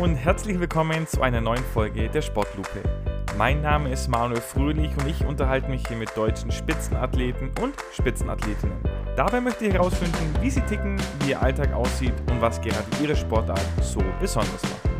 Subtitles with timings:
[0.00, 2.82] und herzlich willkommen zu einer neuen Folge der Sportlupe.
[3.36, 8.78] Mein Name ist Manuel Fröhlich und ich unterhalte mich hier mit deutschen Spitzenathleten und Spitzenathletinnen.
[9.14, 13.14] Dabei möchte ich herausfinden, wie sie ticken, wie ihr Alltag aussieht und was gerade ihre
[13.14, 14.90] Sportart so besonders macht.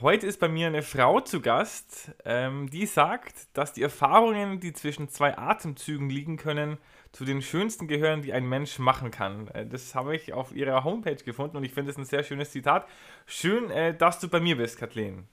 [0.00, 4.72] Heute ist bei mir eine Frau zu Gast, ähm, die sagt, dass die Erfahrungen, die
[4.72, 6.78] zwischen zwei Atemzügen liegen können,
[7.12, 9.48] zu den schönsten gehören, die ein Mensch machen kann.
[9.48, 12.50] Äh, das habe ich auf ihrer Homepage gefunden und ich finde es ein sehr schönes
[12.50, 12.86] Zitat.
[13.26, 15.28] Schön, äh, dass du bei mir bist, Kathleen.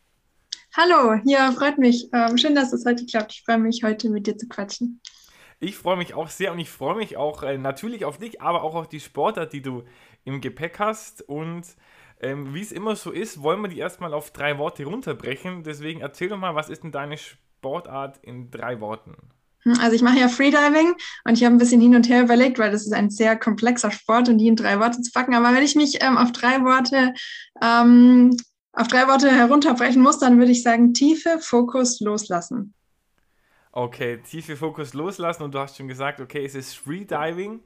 [0.75, 2.09] Hallo, ja, freut mich.
[2.13, 3.33] Ähm, schön, dass es heute klappt.
[3.33, 5.01] Ich freue mich, heute mit dir zu quatschen.
[5.59, 8.63] Ich freue mich auch sehr und ich freue mich auch äh, natürlich auf dich, aber
[8.63, 9.83] auch auf die Sportart, die du
[10.23, 11.63] im Gepäck hast und
[12.19, 15.63] ähm, wie es immer so ist, wollen wir die erstmal auf drei Worte runterbrechen.
[15.63, 19.15] Deswegen erzähl doch mal, was ist denn deine Sportart in drei Worten?
[19.65, 20.93] Also ich mache ja Freediving
[21.25, 23.91] und ich habe ein bisschen hin und her überlegt, weil das ist ein sehr komplexer
[23.91, 25.35] Sport und die in drei Worte zu packen.
[25.35, 27.13] Aber wenn ich mich ähm, auf drei Worte
[27.61, 28.37] ähm,
[28.77, 32.75] auf drei Worte herunterbrechen muss, dann würde ich sagen Tiefe, Fokus, Loslassen.
[33.71, 37.61] Okay, Tiefe, Fokus, Loslassen und du hast schon gesagt, okay, es ist Freediving.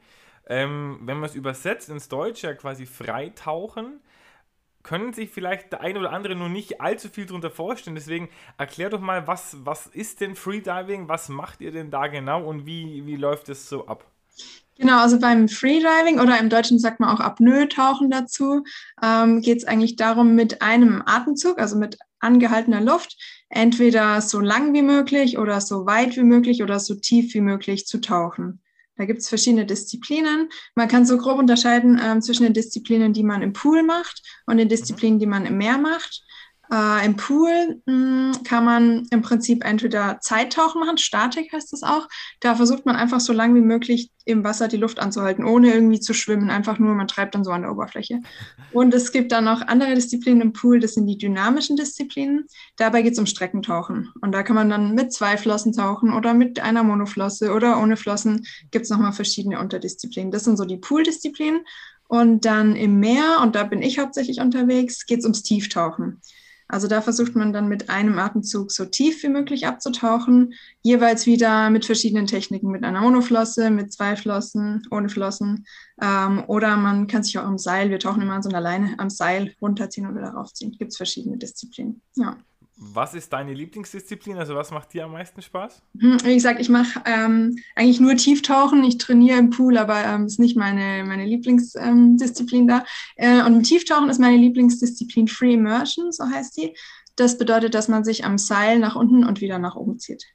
[0.48, 4.00] Ähm, wenn man es übersetzt ins Deutsche, ja quasi Freitauchen
[4.84, 7.96] können sich vielleicht der eine oder andere nur nicht allzu viel darunter vorstellen.
[7.96, 11.08] Deswegen erklär doch mal, was, was ist denn Freediving?
[11.08, 14.06] Was macht ihr denn da genau und wie, wie läuft es so ab?
[14.78, 18.64] Genau, also beim Freediving oder im Deutschen sagt man auch Apnoe-Tauchen dazu,
[19.04, 23.18] ähm, geht es eigentlich darum, mit einem Atemzug, also mit angehaltener Luft,
[23.50, 27.86] entweder so lang wie möglich oder so weit wie möglich oder so tief wie möglich
[27.86, 28.60] zu tauchen.
[29.02, 30.50] Da gibt es verschiedene Disziplinen.
[30.76, 34.58] Man kann so grob unterscheiden ähm, zwischen den Disziplinen, die man im Pool macht und
[34.58, 36.22] den Disziplinen, die man im Meer macht.
[36.72, 41.84] Äh, Im Pool mh, hm, kann man im Prinzip entweder Zeittauchen machen, Statik heißt das
[41.84, 42.08] auch.
[42.40, 46.00] Da versucht man einfach so lange wie möglich im Wasser die Luft anzuhalten, ohne irgendwie
[46.00, 46.50] zu schwimmen.
[46.50, 48.22] Einfach nur, man treibt dann so an der Oberfläche.
[48.72, 52.46] Und es gibt dann noch andere Disziplinen im Pool, das sind die dynamischen Disziplinen.
[52.78, 54.10] Dabei geht es um Streckentauchen.
[54.22, 57.98] Und da kann man dann mit zwei Flossen tauchen oder mit einer Monoflosse oder ohne
[57.98, 58.46] Flossen.
[58.72, 60.32] Gibt es nochmal verschiedene Unterdisziplinen.
[60.32, 61.66] Das sind so die Pool-Disziplinen.
[62.08, 66.22] Und dann im Meer, und da bin ich hauptsächlich unterwegs, geht es ums Tieftauchen.
[66.72, 71.70] Also da versucht man dann mit einem Atemzug so tief wie möglich abzutauchen, jeweils wieder
[71.70, 75.66] mit verschiedenen Techniken, mit einer Monoflosse, mit zwei Flossen, ohne Flossen.
[76.02, 78.96] Ähm, oder man kann sich auch am Seil, wir tauchen immer an so einer Leine,
[79.00, 80.72] am Seil runterziehen und wieder raufziehen.
[80.72, 82.02] Gibt es verschiedene Disziplinen.
[82.16, 82.38] Ja.
[82.84, 84.38] Was ist deine Lieblingsdisziplin?
[84.38, 85.84] Also was macht dir am meisten Spaß?
[86.00, 88.84] Hm, wie gesagt, ich mache ähm, eigentlich nur Tieftauchen.
[88.84, 92.84] Ich trainiere im Pool, aber ähm, ist nicht meine, meine Lieblingsdisziplin ähm, da.
[93.18, 96.76] Äh, und im Tieftauchen ist meine Lieblingsdisziplin Free Immersion, so heißt die.
[97.16, 100.26] Das bedeutet, dass man sich am Seil nach unten und wieder nach oben zieht.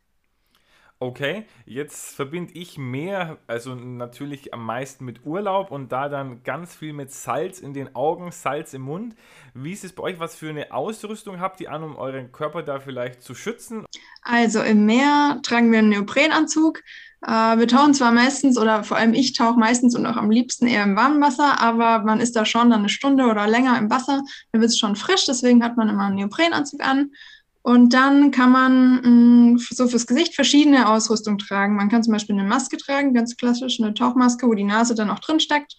[0.99, 6.75] Okay, jetzt verbinde ich mehr, also natürlich am meisten mit Urlaub und da dann ganz
[6.75, 9.15] viel mit Salz in den Augen, Salz im Mund.
[9.53, 10.19] Wie ist es bei euch?
[10.21, 13.85] Was für eine Ausrüstung habt ihr an, um euren Körper da vielleicht zu schützen?
[14.23, 16.83] Also im Meer tragen wir einen Neoprenanzug.
[17.27, 20.67] Äh, wir tauchen zwar meistens oder vor allem ich tauche meistens und auch am liebsten
[20.67, 23.91] eher im warmen Wasser, aber man ist da schon dann eine Stunde oder länger im
[23.91, 27.11] Wasser, dann wird es schon frisch, deswegen hat man immer einen Neoprenanzug an.
[27.67, 31.75] Und dann kann man mh, mm, so fürs Gesicht verschiedene Ausrüstung tragen.
[31.75, 35.11] Man kann zum Beispiel eine Maske tragen, ganz klassisch, eine Tauchmaske, wo die Nase dann
[35.11, 35.75] auch drin steckt.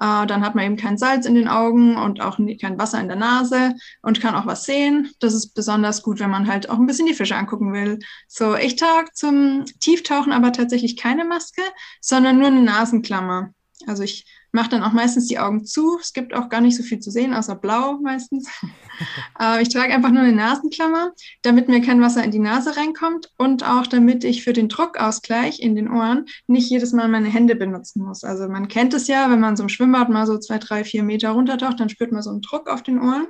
[0.00, 3.08] Äh, dann hat man eben kein Salz in den Augen und auch kein Wasser in
[3.08, 5.10] der Nase und kann auch was sehen.
[5.18, 7.98] Das ist besonders gut, wenn man halt auch ein bisschen die Fische angucken will.
[8.28, 11.62] So, ich trage zum Tieftauchen aber tatsächlich keine Maske,
[12.00, 13.52] sondern nur eine Nasenklammer.
[13.88, 15.98] Also ich mache dann auch meistens die Augen zu.
[16.00, 18.48] Es gibt auch gar nicht so viel zu sehen, außer blau meistens.
[19.40, 23.30] äh, ich trage einfach nur eine Nasenklammer, damit mir kein Wasser in die Nase reinkommt
[23.38, 27.56] und auch damit ich für den Druckausgleich in den Ohren nicht jedes Mal meine Hände
[27.56, 28.24] benutzen muss.
[28.24, 31.02] Also man kennt es ja, wenn man so im Schwimmbad mal so zwei, drei, vier
[31.02, 33.26] Meter runtertaucht, dann spürt man so einen Druck auf den Ohren.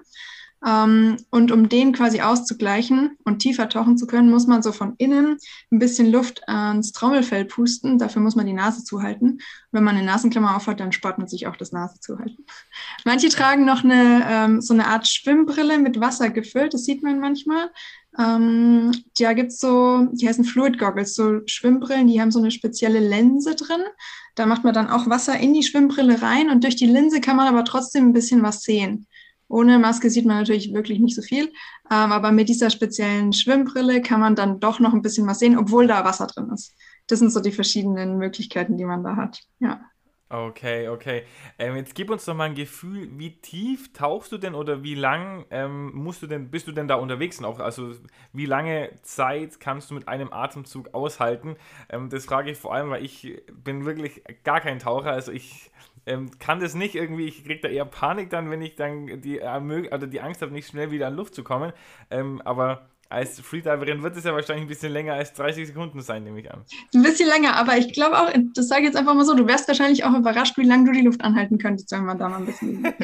[0.64, 4.94] Ähm, und um den quasi auszugleichen und tiefer tauchen zu können, muss man so von
[4.98, 5.38] innen
[5.70, 7.98] ein bisschen Luft ans Trommelfell pusten.
[7.98, 9.40] Dafür muss man die Nase zuhalten.
[9.72, 12.44] wenn man eine Nasenklammer aufhat, dann spart man sich auch das Nase zuhalten.
[13.04, 16.74] Manche tragen noch eine, ähm, so eine Art Schwimmbrille mit Wasser gefüllt.
[16.74, 17.70] Das sieht man manchmal.
[18.18, 22.50] Ähm, da gibt es so, die heißen Fluid Goggles, so Schwimmbrillen, die haben so eine
[22.50, 23.82] spezielle Linse drin.
[24.34, 27.36] Da macht man dann auch Wasser in die Schwimmbrille rein und durch die Linse kann
[27.36, 29.06] man aber trotzdem ein bisschen was sehen.
[29.52, 31.52] Ohne Maske sieht man natürlich wirklich nicht so viel,
[31.90, 35.58] ähm, aber mit dieser speziellen Schwimmbrille kann man dann doch noch ein bisschen was sehen,
[35.58, 36.74] obwohl da Wasser drin ist.
[37.06, 39.40] Das sind so die verschiedenen Möglichkeiten, die man da hat.
[39.60, 39.80] Ja.
[40.30, 41.26] Okay, okay.
[41.58, 44.94] Ähm, jetzt gib uns doch mal ein Gefühl, wie tief tauchst du denn oder wie
[44.94, 47.60] lang ähm, musst du denn, bist du denn da unterwegs noch?
[47.60, 47.92] Also
[48.32, 51.56] wie lange Zeit kannst du mit einem Atemzug aushalten?
[51.90, 55.12] Ähm, das frage ich vor allem, weil ich bin wirklich gar kein Taucher.
[55.12, 55.70] Also ich
[56.06, 59.38] ähm, kann das nicht irgendwie, ich kriege da eher Panik dann, wenn ich dann die,
[59.38, 61.72] äh, also die Angst habe, nicht schnell wieder an Luft zu kommen.
[62.10, 66.24] Ähm, aber als Freediverin wird es ja wahrscheinlich ein bisschen länger als 30 Sekunden sein,
[66.24, 66.62] nehme ich an.
[66.94, 69.46] Ein bisschen länger, aber ich glaube auch, das sage ich jetzt einfach mal so, du
[69.46, 72.38] wärst wahrscheinlich auch überrascht, wie lange du die Luft anhalten könntest, wenn man da mal
[72.38, 72.82] ein bisschen.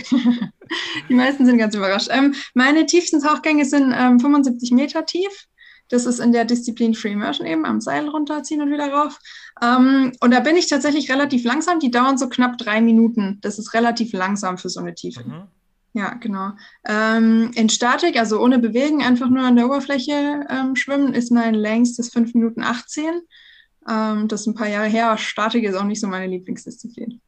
[1.08, 2.08] die meisten sind ganz überrascht.
[2.10, 5.46] Ähm, meine tiefsten Tauchgänge sind ähm, 75 Meter tief.
[5.88, 9.18] Das ist in der Disziplin Free Immersion eben, am Seil runterziehen und wieder rauf.
[9.62, 11.80] Ähm, und da bin ich tatsächlich relativ langsam.
[11.80, 13.38] Die dauern so knapp drei Minuten.
[13.40, 15.24] Das ist relativ langsam für so eine Tiefe.
[15.24, 15.48] Mhm.
[15.94, 16.52] Ja, genau.
[16.86, 21.54] Ähm, in Statik, also ohne Bewegen, einfach nur an der Oberfläche ähm, schwimmen, ist mein
[21.54, 23.04] längstes 5 Minuten 18.
[23.88, 25.16] Ähm, das ist ein paar Jahre her.
[25.16, 27.20] Statik ist auch nicht so meine Lieblingsdisziplin.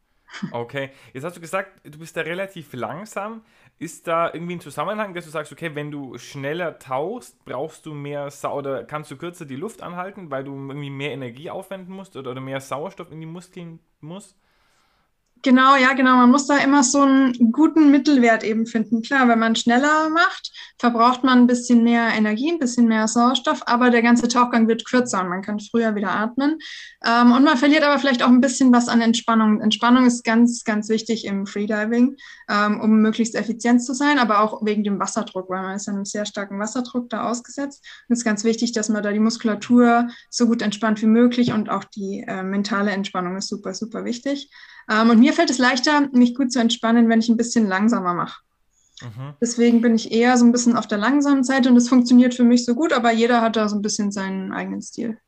[0.53, 3.43] Okay, jetzt hast du gesagt, du bist da relativ langsam.
[3.81, 7.94] Ist da irgendwie ein Zusammenhang, dass du sagst, okay, wenn du schneller tauchst, brauchst du
[7.94, 11.94] mehr Sau oder kannst du kürzer die Luft anhalten, weil du irgendwie mehr Energie aufwenden
[11.94, 14.37] musst oder, oder mehr Sauerstoff in die Muskeln musst?
[15.43, 16.17] Genau, ja, genau.
[16.17, 19.01] Man muss da immer so einen guten Mittelwert eben finden.
[19.01, 23.63] Klar, wenn man schneller macht, verbraucht man ein bisschen mehr Energie, ein bisschen mehr Sauerstoff,
[23.65, 26.59] aber der ganze Tauchgang wird kürzer und man kann früher wieder atmen.
[27.07, 29.63] Ähm, und man verliert aber vielleicht auch ein bisschen was an Entspannung.
[29.63, 32.17] Entspannung ist ganz, ganz wichtig im Freediving,
[32.51, 36.05] ähm, um möglichst effizient zu sein, aber auch wegen dem Wasserdruck, weil man ist einem
[36.05, 37.83] sehr starken Wasserdruck da ausgesetzt.
[38.09, 41.53] Und es ist ganz wichtig, dass man da die Muskulatur so gut entspannt wie möglich
[41.53, 44.51] und auch die äh, mentale Entspannung ist super, super wichtig.
[44.91, 48.13] Ähm, und mir fällt es leichter, mich gut zu entspannen, wenn ich ein bisschen langsamer
[48.13, 48.41] mache.
[49.03, 49.35] Mhm.
[49.41, 52.45] Deswegen bin ich eher so ein bisschen auf der langsamen Seite und es funktioniert für
[52.45, 55.19] mich so gut, aber jeder hat da so ein bisschen seinen eigenen Stil.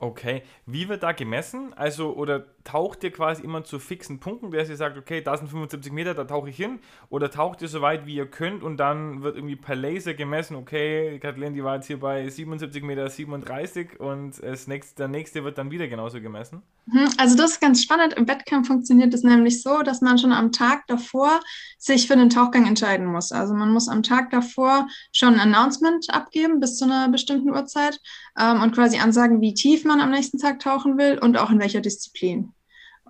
[0.00, 1.74] Okay, wie wird da gemessen?
[1.74, 5.48] Also, oder taucht ihr quasi immer zu fixen Punkten, der sie sagt, okay, da sind
[5.48, 6.78] 75 Meter, da tauche ich hin?
[7.10, 10.54] Oder taucht ihr so weit, wie ihr könnt und dann wird irgendwie per Laser gemessen,
[10.54, 15.42] okay, Kathleen, die war jetzt hier bei 77 Meter 37 und das nächste, der nächste
[15.42, 16.62] wird dann wieder genauso gemessen?
[16.86, 18.14] Mhm, also, das ist ganz spannend.
[18.14, 21.40] Im Wettkampf funktioniert es nämlich so, dass man schon am Tag davor
[21.76, 23.32] sich für den Tauchgang entscheiden muss.
[23.32, 28.00] Also, man muss am Tag davor schon ein Announcement abgeben bis zu einer bestimmten Uhrzeit
[28.38, 31.58] ähm, und quasi ansagen, wie tief man am nächsten Tag tauchen will und auch in
[31.58, 32.52] welcher Disziplin.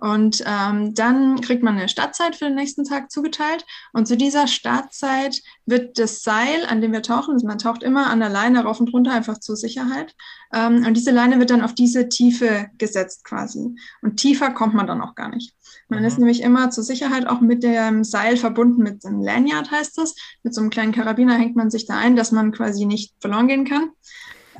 [0.01, 3.65] Und ähm, dann kriegt man eine Startzeit für den nächsten Tag zugeteilt.
[3.91, 8.09] Und zu dieser Startzeit wird das Seil, an dem wir tauchen, also man taucht immer
[8.09, 10.15] an der Leine rauf und runter, einfach zur Sicherheit.
[10.53, 13.75] Ähm, und diese Leine wird dann auf diese Tiefe gesetzt quasi.
[14.01, 15.53] Und tiefer kommt man dann auch gar nicht.
[15.89, 16.05] Man mhm.
[16.05, 20.15] ist nämlich immer zur Sicherheit auch mit dem Seil verbunden, mit einem Lanyard heißt das.
[20.43, 23.47] Mit so einem kleinen Karabiner hängt man sich da ein, dass man quasi nicht verloren
[23.47, 23.89] gehen kann.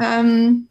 [0.01, 0.67] Ähm,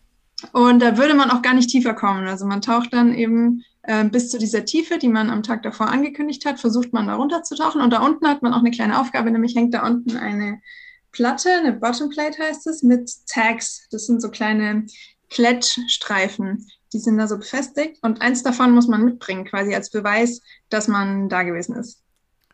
[0.52, 2.26] und da würde man auch gar nicht tiefer kommen.
[2.28, 5.88] Also man taucht dann eben äh, bis zu dieser Tiefe, die man am Tag davor
[5.88, 7.80] angekündigt hat, versucht man da runter zu tauchen.
[7.80, 10.60] Und da unten hat man auch eine kleine Aufgabe, nämlich hängt da unten eine
[11.10, 13.88] Platte, eine Bottomplate heißt es, mit Tags.
[13.90, 14.86] Das sind so kleine
[15.30, 16.66] Klettstreifen.
[16.92, 20.88] Die sind da so befestigt und eins davon muss man mitbringen, quasi als Beweis, dass
[20.88, 22.02] man da gewesen ist.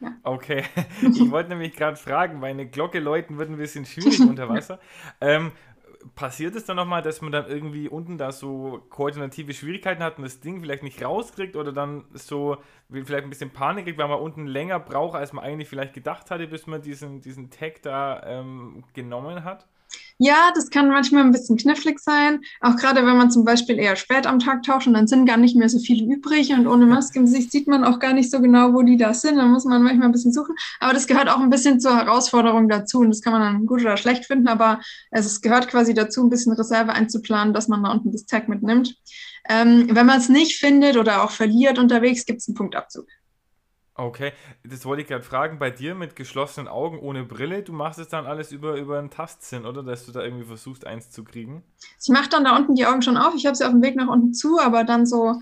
[0.00, 0.12] Ja.
[0.22, 0.64] Okay,
[1.02, 4.80] ich wollte nämlich gerade fragen, weil eine Glocke läuten wird ein bisschen schwierig unter Wasser.
[5.20, 5.52] Ähm,
[6.14, 10.24] passiert es dann nochmal, dass man dann irgendwie unten da so koordinative Schwierigkeiten hat und
[10.24, 12.58] das Ding vielleicht nicht rauskriegt oder dann so
[12.90, 16.30] vielleicht ein bisschen Panik kriegt, weil man unten länger braucht, als man eigentlich vielleicht gedacht
[16.30, 19.66] hatte, bis man diesen, diesen Tag da ähm, genommen hat?
[20.18, 22.40] Ja, das kann manchmal ein bisschen knifflig sein.
[22.60, 25.36] Auch gerade wenn man zum Beispiel eher spät am Tag taucht und dann sind gar
[25.36, 28.30] nicht mehr so viele übrig und ohne Maske im Gesicht sieht man auch gar nicht
[28.30, 29.36] so genau, wo die da sind.
[29.36, 30.54] Dann muss man manchmal ein bisschen suchen.
[30.78, 33.80] Aber das gehört auch ein bisschen zur Herausforderung dazu und das kann man dann gut
[33.80, 34.46] oder schlecht finden.
[34.46, 38.48] Aber es gehört quasi dazu, ein bisschen Reserve einzuplanen, dass man da unten das Tag
[38.48, 38.96] mitnimmt.
[39.48, 43.06] Ähm, wenn man es nicht findet oder auch verliert unterwegs, gibt es einen Punktabzug.
[43.96, 44.32] Okay,
[44.64, 48.08] das wollte ich gerade fragen, bei dir mit geschlossenen Augen ohne Brille, du machst es
[48.08, 49.84] dann alles über, über einen Tastsinn, oder?
[49.84, 51.62] Dass du da irgendwie versuchst, eins zu kriegen?
[52.02, 53.34] Ich mache dann da unten die Augen schon auf.
[53.36, 55.40] Ich habe sie auf dem Weg nach unten zu, aber dann so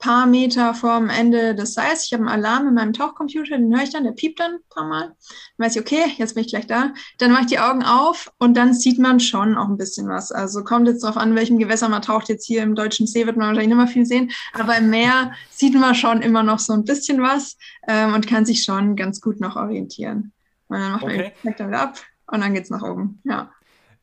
[0.00, 2.06] paar Meter vorm Ende des Seils.
[2.06, 4.68] Ich habe einen Alarm in meinem Tauchcomputer, den höre ich dann, der piept dann ein
[4.68, 5.02] paar Mal.
[5.04, 6.92] Dann weiß ich, okay, jetzt bin ich gleich da.
[7.18, 10.32] Dann mache ich die Augen auf und dann sieht man schon auch ein bisschen was.
[10.32, 12.28] Also kommt jetzt darauf an, welchem Gewässer man taucht.
[12.28, 15.32] Jetzt hier im deutschen See wird man wahrscheinlich nicht mehr viel sehen, aber im Meer
[15.50, 19.20] sieht man schon immer noch so ein bisschen was ähm, und kann sich schon ganz
[19.20, 20.32] gut noch orientieren.
[20.68, 21.32] Und dann macht okay.
[21.42, 23.20] man dann wieder ab und dann geht es nach oben.
[23.24, 23.50] Ja.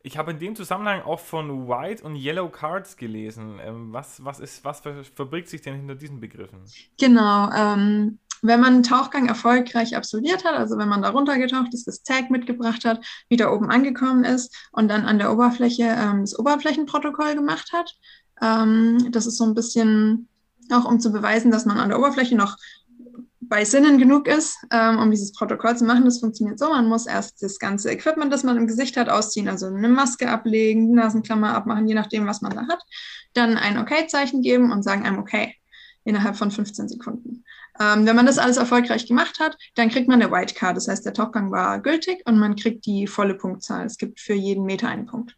[0.08, 3.60] Ich habe in dem Zusammenhang auch von White und Yellow Cards gelesen.
[3.62, 6.60] Ähm, was, was, ist, was verbirgt sich denn hinter diesen Begriffen?
[6.98, 7.50] Genau.
[7.52, 12.04] Ähm, wenn man einen Tauchgang erfolgreich absolviert hat, also wenn man da runtergetaucht ist, das
[12.04, 17.34] Tag mitgebracht hat, wieder oben angekommen ist und dann an der Oberfläche ähm, das Oberflächenprotokoll
[17.34, 17.94] gemacht hat,
[18.40, 20.26] ähm, das ist so ein bisschen
[20.70, 22.56] auch um zu beweisen, dass man an der Oberfläche noch
[23.48, 26.04] bei Sinnen genug ist, ähm, um dieses Protokoll zu machen.
[26.04, 29.48] Das funktioniert so, man muss erst das ganze Equipment, das man im Gesicht hat, ausziehen,
[29.48, 32.82] also eine Maske ablegen, Nasenklammer abmachen, je nachdem, was man da hat,
[33.34, 35.54] dann ein Okay-Zeichen geben und sagen einem Okay
[36.04, 37.44] innerhalb von 15 Sekunden.
[37.80, 40.76] Ähm, wenn man das alles erfolgreich gemacht hat, dann kriegt man eine White Card.
[40.76, 43.86] Das heißt, der Tauchgang war gültig und man kriegt die volle Punktzahl.
[43.86, 45.36] Es gibt für jeden Meter einen Punkt.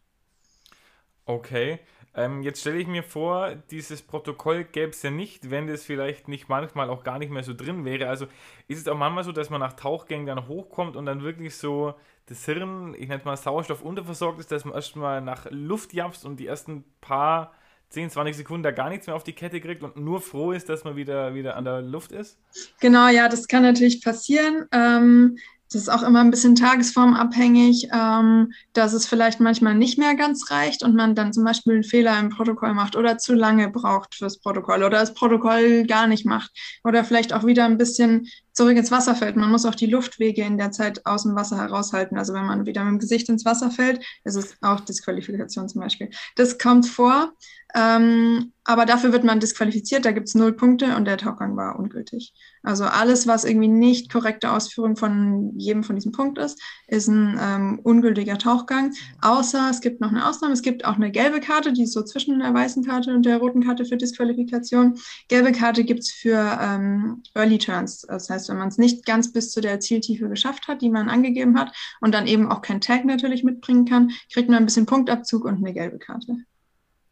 [1.25, 1.79] Okay.
[2.13, 6.27] Ähm, jetzt stelle ich mir vor, dieses Protokoll gäbe es ja nicht, wenn das vielleicht
[6.27, 8.09] nicht manchmal auch gar nicht mehr so drin wäre.
[8.09, 8.25] Also
[8.67, 11.93] ist es auch manchmal so, dass man nach Tauchgängen dann hochkommt und dann wirklich so
[12.25, 16.25] das Hirn, ich nenne es mal Sauerstoff unterversorgt ist, dass man erstmal nach Luft japst
[16.25, 17.53] und die ersten paar
[17.89, 20.69] 10, 20 Sekunden da gar nichts mehr auf die Kette kriegt und nur froh ist,
[20.69, 22.37] dass man wieder, wieder an der Luft ist?
[22.79, 24.65] Genau, ja, das kann natürlich passieren.
[24.71, 25.37] Ähm,
[25.71, 30.51] das ist auch immer ein bisschen tagesformabhängig, ähm, dass es vielleicht manchmal nicht mehr ganz
[30.51, 34.15] reicht und man dann zum Beispiel einen Fehler im Protokoll macht oder zu lange braucht
[34.15, 36.51] fürs Protokoll oder das Protokoll gar nicht macht
[36.83, 39.37] oder vielleicht auch wieder ein bisschen zurück ins Wasser fällt.
[39.37, 42.17] Man muss auch die Luftwege in der Zeit aus dem Wasser heraushalten.
[42.17, 45.81] Also wenn man wieder mit dem Gesicht ins Wasser fällt, ist es auch Disqualifikation zum
[45.81, 46.09] Beispiel.
[46.35, 47.31] Das kommt vor.
[47.75, 51.79] Ähm, aber dafür wird man disqualifiziert, da gibt es null Punkte und der Tauchgang war
[51.79, 52.33] ungültig.
[52.61, 57.39] Also alles, was irgendwie nicht korrekte Ausführung von jedem von diesen Punkten ist, ist ein
[57.41, 58.93] ähm, ungültiger Tauchgang.
[59.21, 62.03] Außer es gibt noch eine Ausnahme, es gibt auch eine gelbe Karte, die ist so
[62.03, 64.99] zwischen der weißen Karte und der roten Karte für Disqualifikation.
[65.27, 68.01] Gelbe Karte gibt es für ähm, Early Turns.
[68.01, 71.09] Das heißt, wenn man es nicht ganz bis zu der Zieltiefe geschafft hat, die man
[71.09, 74.85] angegeben hat und dann eben auch kein Tag natürlich mitbringen kann, kriegt man ein bisschen
[74.85, 76.37] Punktabzug und eine gelbe Karte.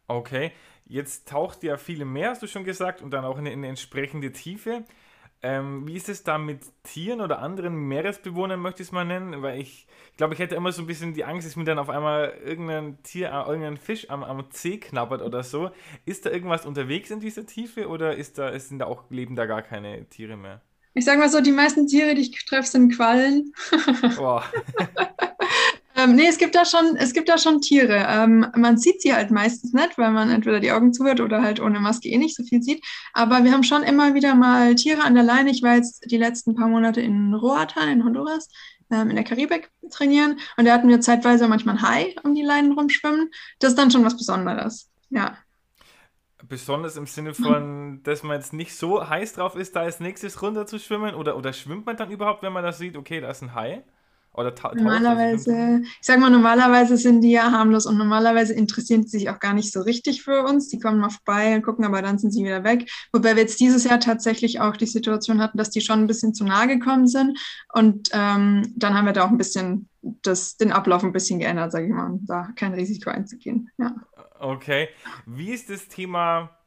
[0.09, 0.51] Okay,
[0.87, 4.31] jetzt taucht ja viele mehr, hast du schon gesagt, und dann auch in eine entsprechende
[4.31, 4.83] Tiefe.
[5.41, 9.41] Ähm, wie ist es da mit Tieren oder anderen Meeresbewohnern, möchte ich es mal nennen?
[9.43, 11.79] Weil ich, ich glaube, ich hätte immer so ein bisschen die Angst, dass mir dann
[11.79, 15.71] auf einmal irgendein Tier, äh, irgendein Fisch am, am Zeh knabbert oder so.
[16.05, 19.45] Ist da irgendwas unterwegs in dieser Tiefe oder ist da, sind da auch, leben da
[19.45, 20.61] gar keine Tiere mehr?
[20.95, 23.53] Ich sage mal so, die meisten Tiere, die ich treffe, sind Quallen.
[24.17, 24.43] Boah.
[25.99, 28.05] Ähm, nee, es gibt da schon, es gibt da schon Tiere.
[28.07, 31.41] Ähm, man sieht sie halt meistens nicht, weil man entweder die Augen zu hat oder
[31.41, 32.85] halt ohne Maske eh nicht so viel sieht.
[33.13, 35.51] Aber wir haben schon immer wieder mal Tiere an der Leine.
[35.51, 38.49] Ich war jetzt die letzten paar Monate in Roatan in Honduras
[38.91, 42.43] ähm, in der Karibik trainieren und da hatten wir zeitweise manchmal ein Hai um die
[42.43, 43.31] Leinen rumschwimmen.
[43.59, 44.89] Das ist dann schon was Besonderes.
[45.09, 45.37] Ja.
[46.47, 50.41] Besonders im Sinne von, dass man jetzt nicht so heiß drauf ist, da als nächstes
[50.41, 51.13] runter zu schwimmen?
[51.13, 53.83] Oder, oder schwimmt man dann überhaupt, wenn man das sieht, okay, da ist ein Hai?
[54.39, 59.29] Oder normalerweise, ich sag mal, normalerweise sind die ja harmlos und normalerweise interessieren sie sich
[59.29, 60.69] auch gar nicht so richtig für uns.
[60.69, 62.89] Die kommen mal vorbei und gucken, aber dann sind sie wieder weg.
[63.11, 66.33] Wobei wir jetzt dieses Jahr tatsächlich auch die Situation hatten, dass die schon ein bisschen
[66.33, 67.37] zu nahe gekommen sind.
[67.73, 71.73] Und ähm, dann haben wir da auch ein bisschen das, den Ablauf ein bisschen geändert,
[71.73, 73.69] sage ich mal, um da kein Risiko einzugehen.
[73.77, 73.93] Ja.
[74.39, 74.87] Okay.
[75.25, 76.57] Wie ist das Thema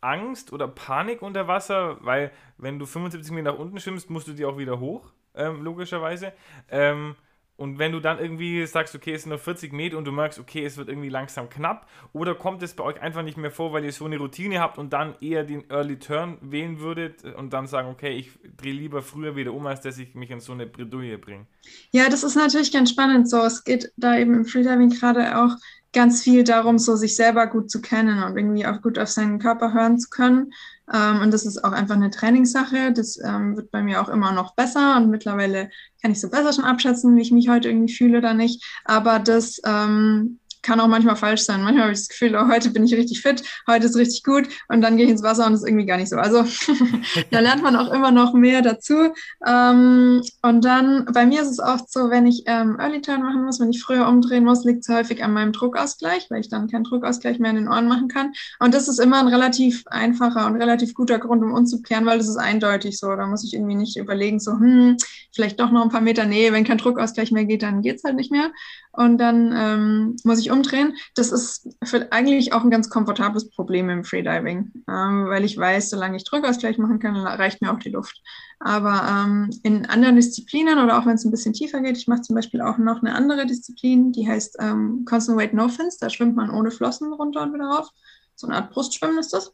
[0.00, 1.98] Angst oder Panik unter Wasser?
[2.00, 5.62] Weil, wenn du 75 Meter nach unten schwimmst, musst du die auch wieder hoch ähm,
[5.62, 6.32] logischerweise.
[6.70, 7.16] Ähm,
[7.60, 10.38] und wenn du dann irgendwie sagst, okay, es sind nur 40 Meter und du merkst,
[10.38, 13.74] okay, es wird irgendwie langsam knapp, oder kommt es bei euch einfach nicht mehr vor,
[13.74, 17.52] weil ihr so eine Routine habt und dann eher den Early Turn wählen würdet und
[17.52, 20.52] dann sagen, okay, ich drehe lieber früher wieder um, als dass ich mich in so
[20.52, 21.44] eine Bredouille bringe?
[21.90, 23.44] Ja, das ist natürlich ganz spannend so.
[23.44, 25.54] Es geht da eben im Freediving gerade auch
[25.92, 29.38] ganz viel darum, so sich selber gut zu kennen und irgendwie auch gut auf seinen
[29.38, 30.52] Körper hören zu können.
[30.92, 32.92] Ähm, und das ist auch einfach eine Trainingssache.
[32.92, 35.70] Das ähm, wird bei mir auch immer noch besser und mittlerweile
[36.02, 38.64] kann ich so besser schon abschätzen, wie ich mich heute irgendwie fühle oder nicht.
[38.84, 41.62] Aber das ähm, kann auch manchmal falsch sein.
[41.62, 44.48] Manchmal habe ich das Gefühl, oh, heute bin ich richtig fit, heute ist richtig gut
[44.68, 46.16] und dann gehe ich ins Wasser und ist irgendwie gar nicht so.
[46.16, 46.44] Also
[47.30, 49.12] da lernt man auch immer noch mehr dazu.
[49.46, 53.44] Ähm, und dann, bei mir ist es auch so, wenn ich ähm, Early Turn machen
[53.44, 56.68] muss, wenn ich früher umdrehen muss, liegt es häufig an meinem Druckausgleich, weil ich dann
[56.68, 58.32] keinen Druckausgleich mehr in den Ohren machen kann.
[58.58, 62.28] Und das ist immer ein relativ einfacher und relativ guter Grund, um umzukehren, weil das
[62.28, 63.14] ist eindeutig so.
[63.16, 64.96] Da muss ich irgendwie nicht überlegen, so, hm,
[65.32, 68.04] vielleicht doch noch ein paar Meter, nee, wenn kein Druckausgleich mehr geht, dann geht es
[68.04, 68.50] halt nicht mehr.
[68.92, 70.96] Und dann ähm, muss ich umdrehen.
[71.14, 75.90] Das ist für eigentlich auch ein ganz komfortables Problem im Freediving, ähm, weil ich weiß,
[75.90, 78.20] solange ich Drückausgleich machen kann, reicht mir auch die Luft.
[78.58, 82.22] Aber ähm, in anderen Disziplinen oder auch wenn es ein bisschen tiefer geht, ich mache
[82.22, 85.96] zum Beispiel auch noch eine andere Disziplin, die heißt ähm, Constant Weight No Fins.
[85.98, 87.88] Da schwimmt man ohne Flossen runter und wieder rauf.
[88.34, 89.52] So eine Art Brustschwimmen ist das.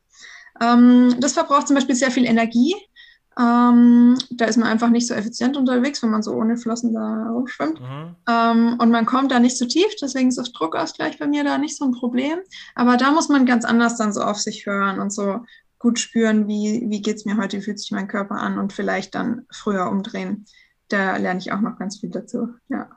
[0.60, 2.74] Ähm, das verbraucht zum Beispiel sehr viel Energie.
[3.38, 7.28] Ähm, da ist man einfach nicht so effizient unterwegs, wenn man so ohne Flossen da
[7.30, 7.80] rumschwimmt.
[7.80, 8.16] Mhm.
[8.28, 11.58] Ähm, und man kommt da nicht so tief, deswegen ist das Druckausgleich bei mir da
[11.58, 12.38] nicht so ein Problem.
[12.74, 15.44] Aber da muss man ganz anders dann so auf sich hören und so
[15.78, 18.72] gut spüren, wie, wie geht es mir heute, wie fühlt sich mein Körper an und
[18.72, 20.46] vielleicht dann früher umdrehen.
[20.88, 22.48] Da lerne ich auch noch ganz viel dazu.
[22.68, 22.88] Ja.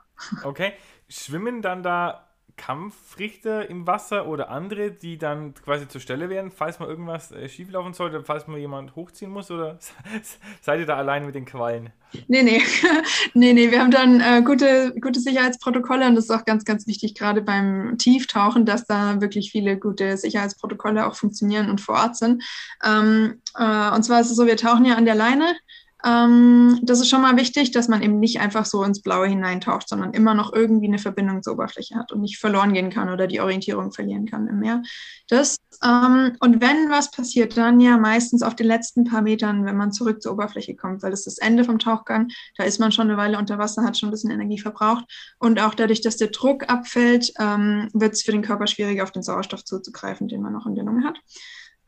[0.44, 0.72] Okay.
[1.08, 2.29] Schwimmen dann da
[2.60, 7.48] Kampfrichter im Wasser oder andere, die dann quasi zur Stelle werden, falls mal irgendwas äh,
[7.48, 9.50] schieflaufen sollte, falls mal jemand hochziehen muss?
[9.50, 9.78] Oder
[10.60, 11.90] seid ihr da allein mit den Quallen?
[12.28, 12.62] Nee, nee.
[13.34, 13.70] nee, nee.
[13.70, 17.40] Wir haben dann äh, gute, gute Sicherheitsprotokolle und das ist auch ganz, ganz wichtig, gerade
[17.40, 22.44] beim Tieftauchen, dass da wirklich viele gute Sicherheitsprotokolle auch funktionieren und vor Ort sind.
[22.84, 25.56] Ähm, äh, und zwar ist es so, wir tauchen ja an der Leine
[26.04, 29.88] ähm, das ist schon mal wichtig, dass man eben nicht einfach so ins Blaue hineintaucht,
[29.88, 33.26] sondern immer noch irgendwie eine Verbindung zur Oberfläche hat und nicht verloren gehen kann oder
[33.26, 34.82] die Orientierung verlieren kann im Meer.
[35.28, 39.76] Das, ähm, und wenn was passiert, dann ja meistens auf den letzten paar Metern, wenn
[39.76, 42.28] man zurück zur Oberfläche kommt, weil das ist das Ende vom Tauchgang.
[42.56, 45.04] Da ist man schon eine Weile unter Wasser, hat schon ein bisschen Energie verbraucht.
[45.38, 49.12] Und auch dadurch, dass der Druck abfällt, ähm, wird es für den Körper schwieriger, auf
[49.12, 51.20] den Sauerstoff zuzugreifen, den man noch in der Lunge hat.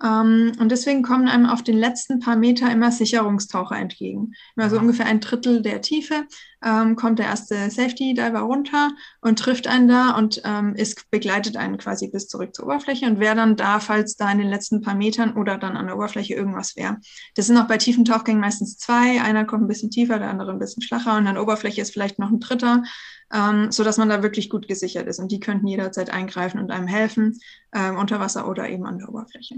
[0.02, 4.32] Ähm, und deswegen kommen einem auf den letzten paar Meter immer Sicherungstaucher entgegen.
[4.56, 6.26] Immer so ungefähr ein Drittel der Tiefe
[6.64, 11.56] ähm, kommt der erste Safety Diver runter und trifft einen da und ähm, ist, begleitet
[11.56, 14.80] einen quasi bis zurück zur Oberfläche und wer dann da, falls da in den letzten
[14.80, 16.99] paar Metern oder dann an der Oberfläche irgendwas wäre.
[17.35, 19.21] Das sind auch bei tiefen Tauchgängen meistens zwei.
[19.21, 21.92] Einer kommt ein bisschen tiefer, der andere ein bisschen flacher und an der Oberfläche ist
[21.92, 22.82] vielleicht noch ein dritter.
[23.32, 25.18] Ähm, so dass man da wirklich gut gesichert ist.
[25.18, 27.40] Und die könnten jederzeit eingreifen und einem helfen,
[27.75, 29.54] ähm, unter Wasser oder eben an der Oberfläche.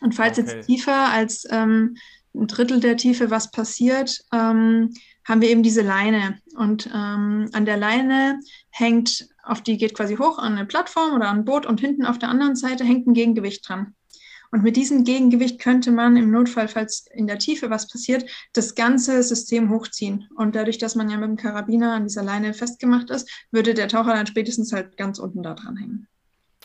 [0.00, 0.50] Und falls okay.
[0.50, 1.96] jetzt tiefer als ähm,
[2.34, 4.92] ein Drittel der Tiefe was passiert, ähm,
[5.24, 6.38] haben wir eben diese Leine.
[6.56, 11.28] Und ähm, an der Leine hängt, auf die geht quasi hoch an eine Plattform oder
[11.28, 13.94] an ein Boot und hinten auf der anderen Seite hängt ein Gegengewicht dran.
[14.52, 18.74] Und mit diesem Gegengewicht könnte man im Notfall, falls in der Tiefe was passiert, das
[18.74, 20.28] ganze System hochziehen.
[20.36, 23.88] Und dadurch, dass man ja mit dem Karabiner an dieser Leine festgemacht ist, würde der
[23.88, 26.08] Taucher dann spätestens halt ganz unten da dran hängen.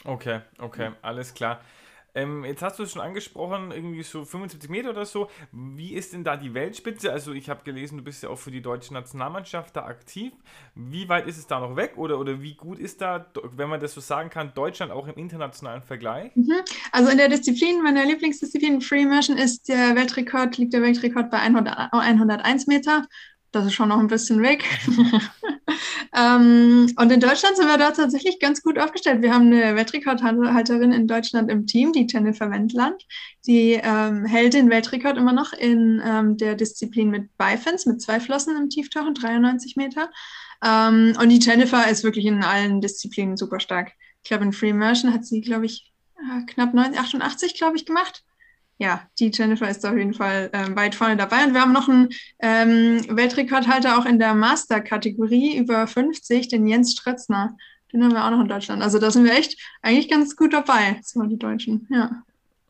[0.04, 1.62] Okay, okay, alles klar.
[2.14, 5.30] Ähm, jetzt hast du es schon angesprochen, irgendwie so 75 Meter oder so.
[5.52, 7.12] Wie ist denn da die Weltspitze?
[7.12, 10.34] Also ich habe gelesen, du bist ja auch für die deutsche Nationalmannschaft da aktiv.
[10.76, 13.26] Wie weit ist es da noch weg oder, oder wie gut ist da,
[13.56, 16.36] wenn man das so sagen kann, Deutschland auch im internationalen Vergleich?
[16.36, 16.62] Mhm.
[16.92, 21.40] Also in der Disziplin, meiner Lieblingsdisziplin Free Immersion ist der Weltrekord, liegt der Weltrekord bei
[21.40, 23.04] 100, 101 Meter
[23.52, 24.64] das ist schon noch ein bisschen weg.
[26.16, 29.22] ähm, und in Deutschland sind wir da tatsächlich ganz gut aufgestellt.
[29.22, 33.06] Wir haben eine Weltrekordhalterin in Deutschland im Team, die Jennifer Wendland.
[33.48, 38.20] Die ähm, hält den Weltrekord immer noch in ähm, der Disziplin mit Beifins, mit zwei
[38.20, 40.10] Flossen im Tieftauchen, 93 Meter.
[40.64, 43.92] Ähm, und die Jennifer ist wirklich in allen Disziplinen super stark.
[44.24, 47.86] Ich glaube, in Free Immersion hat sie, glaube ich, äh, knapp 90, 88, glaube ich,
[47.86, 48.24] gemacht
[48.82, 51.46] ja, die Jennifer ist auf jeden Fall ähm, weit vorne dabei.
[51.46, 56.94] Und wir haben noch einen ähm, Weltrekordhalter auch in der Master-Kategorie über 50, den Jens
[56.94, 57.56] Strötzner.
[57.94, 58.82] Den haben wir auch noch in Deutschland.
[58.82, 62.24] Also da sind wir echt eigentlich ganz gut dabei, so die Deutschen, ja.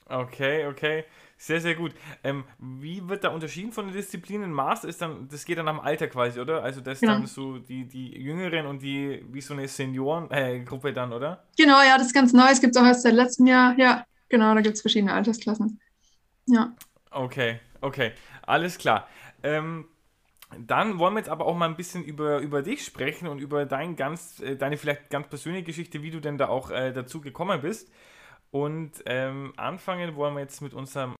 [0.06, 1.06] Okay, okay.
[1.38, 1.94] Sehr, sehr gut.
[2.26, 4.52] Ähm, wie wird da unterschieden von den Disziplinen?
[4.52, 6.62] Master ist dann, das geht dann am Alter quasi, oder?
[6.62, 7.14] Also das genau.
[7.14, 11.46] dann so die, die Jüngeren und die, wie so eine Seniorengruppe äh, dann, oder?
[11.58, 12.48] Genau, ja, das ist ganz neu.
[12.52, 13.76] Es gibt es auch erst seit letztem Jahr.
[13.80, 15.80] Ja, genau, da gibt es verschiedene Altersklassen.
[16.52, 16.74] Ja.
[17.12, 18.12] Okay, okay,
[18.46, 19.08] alles klar.
[19.42, 19.86] Ähm,
[20.60, 23.66] dann wollen wir jetzt aber auch mal ein bisschen über, über dich sprechen und über
[23.66, 27.22] dein ganz, äh, deine vielleicht ganz persönliche Geschichte, wie du denn da auch äh, dazu
[27.22, 27.90] gekommen bist.
[28.52, 31.16] Und ähm, anfangen wollen wir jetzt mit unserem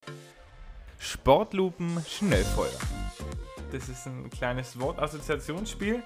[1.00, 2.78] Sportlupen Schnellfeuer.
[3.72, 6.04] Das ist ein kleines Wortassoziationsspiel.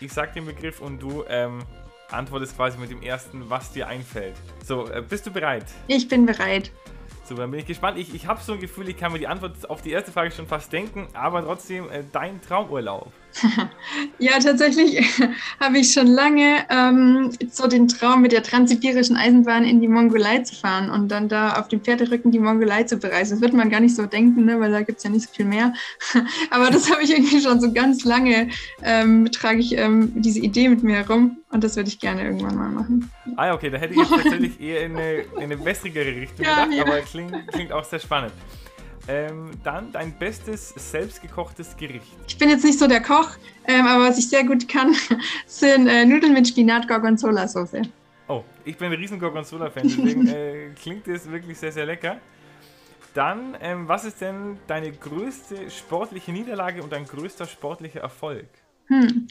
[0.00, 1.64] Ich sag den Begriff und du ähm,
[2.10, 4.36] antwortest quasi mit dem ersten, was dir einfällt.
[4.62, 5.64] So, äh, bist du bereit?
[5.86, 6.70] Ich bin bereit.
[7.34, 7.98] Dann bin ich gespannt.
[7.98, 10.30] Ich, ich habe so ein Gefühl, ich kann mir die Antwort auf die erste Frage
[10.30, 13.12] schon fast denken, aber trotzdem äh, dein Traumurlaub.
[14.18, 15.00] ja, tatsächlich
[15.60, 20.38] habe ich schon lange ähm, so den Traum, mit der transsibirischen Eisenbahn in die Mongolei
[20.40, 23.34] zu fahren und dann da auf dem Pferderücken die Mongolei zu bereisen.
[23.34, 25.34] Das wird man gar nicht so denken, ne, weil da gibt es ja nicht so
[25.34, 25.72] viel mehr.
[26.50, 28.48] Aber das habe ich irgendwie schon so ganz lange,
[28.82, 32.56] ähm, trage ich ähm, diese Idee mit mir herum und das würde ich gerne irgendwann
[32.56, 33.10] mal machen.
[33.36, 36.76] Ah, okay, da hätte ich tatsächlich eher in eine, in eine wässrigere Richtung ja, gedacht,
[36.76, 36.84] ja.
[36.84, 38.32] aber klingt, klingt auch sehr spannend.
[39.10, 42.06] Ähm, dann dein bestes selbstgekochtes Gericht.
[42.28, 43.30] Ich bin jetzt nicht so der Koch,
[43.66, 44.94] ähm, aber was ich sehr gut kann,
[45.46, 47.82] sind äh, Nudeln mit Spinat-Gorgonzola-Soße.
[48.28, 52.18] Oh, ich bin ein riesen Gorgonzola-Fan, deswegen äh, klingt das wirklich sehr, sehr lecker.
[53.12, 58.46] Dann, ähm, was ist denn deine größte sportliche Niederlage und dein größter sportlicher Erfolg?
[58.86, 59.26] Hm.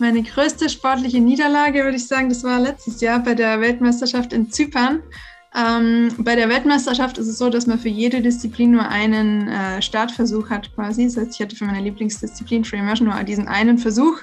[0.00, 4.50] Meine größte sportliche Niederlage, würde ich sagen, das war letztes Jahr bei der Weltmeisterschaft in
[4.50, 5.04] Zypern.
[5.52, 9.82] Ähm, bei der Weltmeisterschaft ist es so, dass man für jede Disziplin nur einen äh,
[9.82, 11.04] Startversuch hat quasi.
[11.04, 14.20] Das heißt, ich hatte für meine Lieblingsdisziplin Free Immersion nur diesen einen Versuch.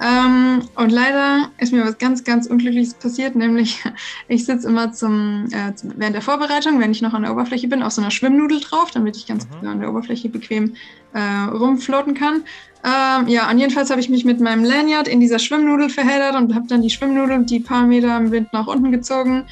[0.00, 3.82] Ähm, und leider ist mir was ganz, ganz Unglückliches passiert, nämlich
[4.28, 7.66] ich sitze immer zum, äh, zum, während der Vorbereitung, wenn ich noch an der Oberfläche
[7.66, 9.68] bin, auf so einer Schwimmnudel drauf, damit ich ganz mhm.
[9.68, 10.74] an der Oberfläche bequem
[11.12, 12.44] äh, rumfloaten kann.
[12.82, 16.54] Ähm, ja, und jedenfalls habe ich mich mit meinem Lanyard in dieser Schwimmnudel verheddert und
[16.54, 19.46] habe dann die Schwimmnudel die paar Meter im Wind nach unten gezogen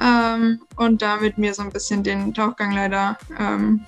[0.00, 3.84] ähm, und damit mir so ein bisschen den Tauchgang leider ähm,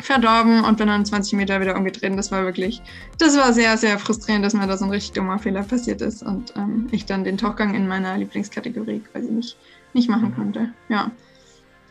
[0.00, 2.16] verdorben und bin dann 20 Meter wieder umgedreht.
[2.16, 2.82] Das war wirklich,
[3.18, 6.22] das war sehr, sehr frustrierend, dass mir da so ein richtig dummer Fehler passiert ist
[6.22, 9.56] und ähm, ich dann den Tauchgang in meiner Lieblingskategorie quasi nicht,
[9.94, 10.72] nicht machen konnte.
[10.88, 11.10] Ja.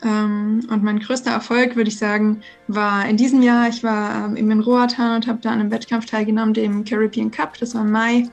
[0.03, 3.69] Ähm, und mein größter Erfolg, würde ich sagen, war in diesem Jahr.
[3.69, 7.57] Ich war ähm, in Roatan und habe da an einem Wettkampf teilgenommen, dem Caribbean Cup.
[7.59, 8.29] Das war im Mai.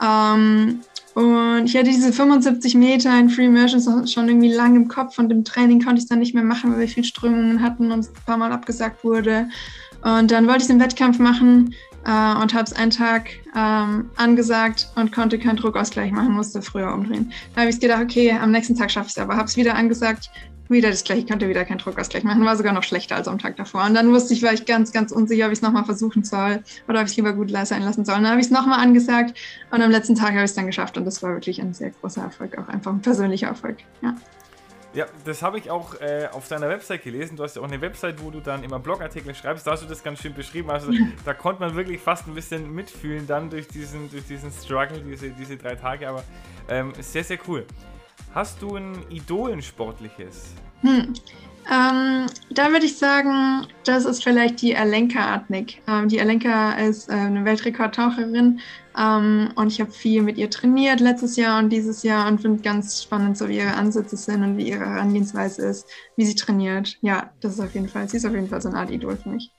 [0.00, 0.80] Ähm,
[1.14, 5.30] und ich hatte diese 75 Meter in Free Immersion schon irgendwie lang im Kopf und
[5.30, 8.00] im Training konnte ich es dann nicht mehr machen, weil wir viel Strömungen hatten und
[8.00, 9.48] es ein paar Mal abgesagt wurde.
[10.02, 14.88] Und dann wollte ich den Wettkampf machen äh, und habe es einen Tag ähm, angesagt
[14.96, 17.32] und konnte keinen Druckausgleich machen, musste früher umdrehen.
[17.54, 19.36] Da habe ich gedacht, okay, am nächsten Tag schaffe ich es aber.
[19.36, 20.30] Habe es wieder angesagt,
[20.72, 23.38] wieder das gleiche, ich konnte wieder keinen Druckausgleich machen, war sogar noch schlechter als am
[23.38, 23.84] Tag davor.
[23.84, 26.62] Und dann wusste ich, war ich ganz, ganz unsicher, ob ich es nochmal versuchen soll
[26.88, 28.16] oder ob ich es lieber gut sein lassen soll.
[28.16, 29.38] Und dann habe ich es nochmal angesagt
[29.70, 31.90] und am letzten Tag habe ich es dann geschafft und das war wirklich ein sehr
[31.90, 33.78] großer Erfolg, auch einfach ein persönlicher Erfolg.
[34.02, 34.14] Ja.
[34.94, 37.36] Ja, das habe ich auch äh, auf deiner Website gelesen.
[37.36, 39.66] Du hast ja auch eine Website, wo du dann immer Blogartikel schreibst.
[39.66, 40.70] Da hast du das ganz schön beschrieben.
[40.70, 40.92] Also
[41.24, 45.30] da konnte man wirklich fast ein bisschen mitfühlen dann durch diesen, durch diesen Struggle, diese,
[45.30, 46.08] diese drei Tage.
[46.08, 46.22] Aber
[46.68, 47.66] ähm, sehr, sehr cool.
[48.34, 50.54] Hast du ein Idol, ein sportliches?
[50.80, 51.12] Hm.
[51.70, 55.80] Ähm, da würde ich sagen, das ist vielleicht die Alenka Adnik.
[55.86, 58.60] Ähm, die Alenka ist äh, eine Weltrekordtaucherin
[58.98, 62.62] ähm, und ich habe viel mit ihr trainiert letztes Jahr und dieses Jahr und finde
[62.62, 66.98] ganz spannend, so wie ihre Ansätze sind und wie ihre Herangehensweise ist, wie sie trainiert.
[67.00, 69.16] Ja, das ist auf jeden Fall, sie ist auf jeden Fall so eine Art Idol
[69.16, 69.52] für mich.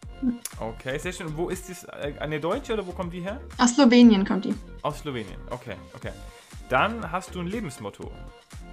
[0.59, 1.27] Okay, sehr schön.
[1.37, 1.83] Wo ist das?
[1.85, 3.39] Äh, eine Deutsche oder wo kommt die her?
[3.57, 4.55] Aus Slowenien kommt die.
[4.81, 6.11] Aus Slowenien, okay, okay.
[6.69, 8.11] Dann hast du ein Lebensmotto.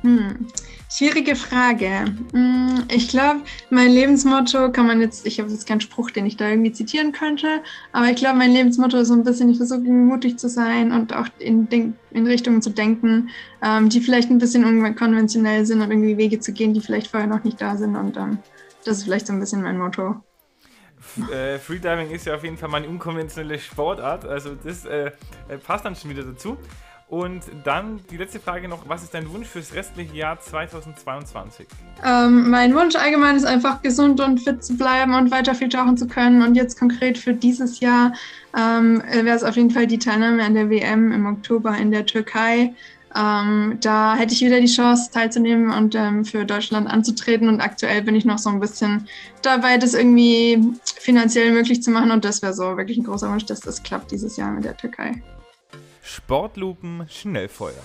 [0.02, 0.48] Hm.
[0.90, 2.06] Schwierige Frage.
[2.32, 6.36] Hm, ich glaube, mein Lebensmotto kann man jetzt, ich habe jetzt keinen Spruch, den ich
[6.36, 9.80] da irgendwie zitieren könnte, aber ich glaube, mein Lebensmotto ist so ein bisschen, ich versuche
[9.80, 13.28] mutig zu sein und auch in, in Richtungen zu denken,
[13.62, 17.28] ähm, die vielleicht ein bisschen unkonventionell sind und irgendwie Wege zu gehen, die vielleicht vorher
[17.28, 17.94] noch nicht da sind.
[17.94, 18.38] Und ähm,
[18.84, 20.16] das ist vielleicht so ein bisschen mein Motto.
[21.32, 25.10] Äh, Freediving ist ja auf jeden Fall meine unkonventionelle Sportart, also das äh,
[25.48, 26.58] äh passt dann schon wieder dazu.
[27.10, 31.66] Und dann die letzte Frage noch: Was ist dein Wunsch fürs restliche Jahr 2022?
[32.06, 35.96] Ähm, mein Wunsch allgemein ist einfach, gesund und fit zu bleiben und weiter viel tauchen
[35.96, 36.40] zu können.
[36.40, 38.12] Und jetzt konkret für dieses Jahr
[38.56, 42.06] ähm, wäre es auf jeden Fall die Teilnahme an der WM im Oktober in der
[42.06, 42.74] Türkei.
[43.16, 47.48] Ähm, da hätte ich wieder die Chance teilzunehmen und ähm, für Deutschland anzutreten.
[47.48, 49.08] Und aktuell bin ich noch so ein bisschen
[49.42, 52.12] dabei, das irgendwie finanziell möglich zu machen.
[52.12, 54.76] Und das wäre so wirklich ein großer Wunsch, dass das klappt dieses Jahr mit der
[54.76, 55.20] Türkei.
[56.12, 57.84] Sportlupen Schnellfeuer.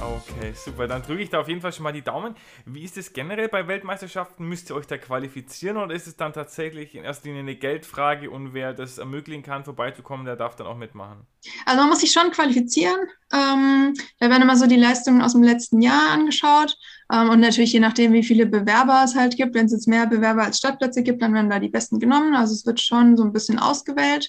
[0.00, 0.88] Okay, super.
[0.88, 2.34] Dann drücke ich da auf jeden Fall schon mal die Daumen.
[2.66, 4.48] Wie ist es generell bei Weltmeisterschaften?
[4.48, 8.28] Müsst ihr euch da qualifizieren oder ist es dann tatsächlich in erster Linie eine Geldfrage
[8.28, 11.26] und wer das ermöglichen kann, vorbeizukommen, der darf dann auch mitmachen?
[11.64, 12.98] Also man muss sich schon qualifizieren.
[13.32, 16.76] Ähm, da werden immer so die Leistungen aus dem letzten Jahr angeschaut.
[17.12, 19.54] Ähm, und natürlich je nachdem, wie viele Bewerber es halt gibt.
[19.54, 22.34] Wenn es jetzt mehr Bewerber als Startplätze gibt, dann werden da die besten genommen.
[22.34, 24.28] Also es wird schon so ein bisschen ausgewählt.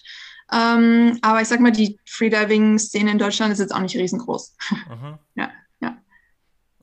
[0.51, 4.55] Ähm, aber ich sag mal, die Freediving-Szene in Deutschland ist jetzt auch nicht riesengroß.
[4.89, 5.17] Mhm.
[5.36, 5.97] ja, ja.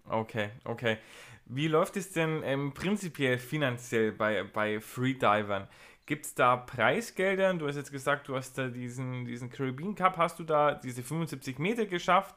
[0.04, 0.98] Okay, okay.
[1.46, 5.68] Wie läuft es denn ähm, prinzipiell finanziell bei, bei Freedivern?
[6.06, 7.54] Gibt es da Preisgelder?
[7.54, 11.02] Du hast jetzt gesagt, du hast da diesen, diesen Caribbean Cup, hast du da diese
[11.02, 12.34] 75 Meter geschafft.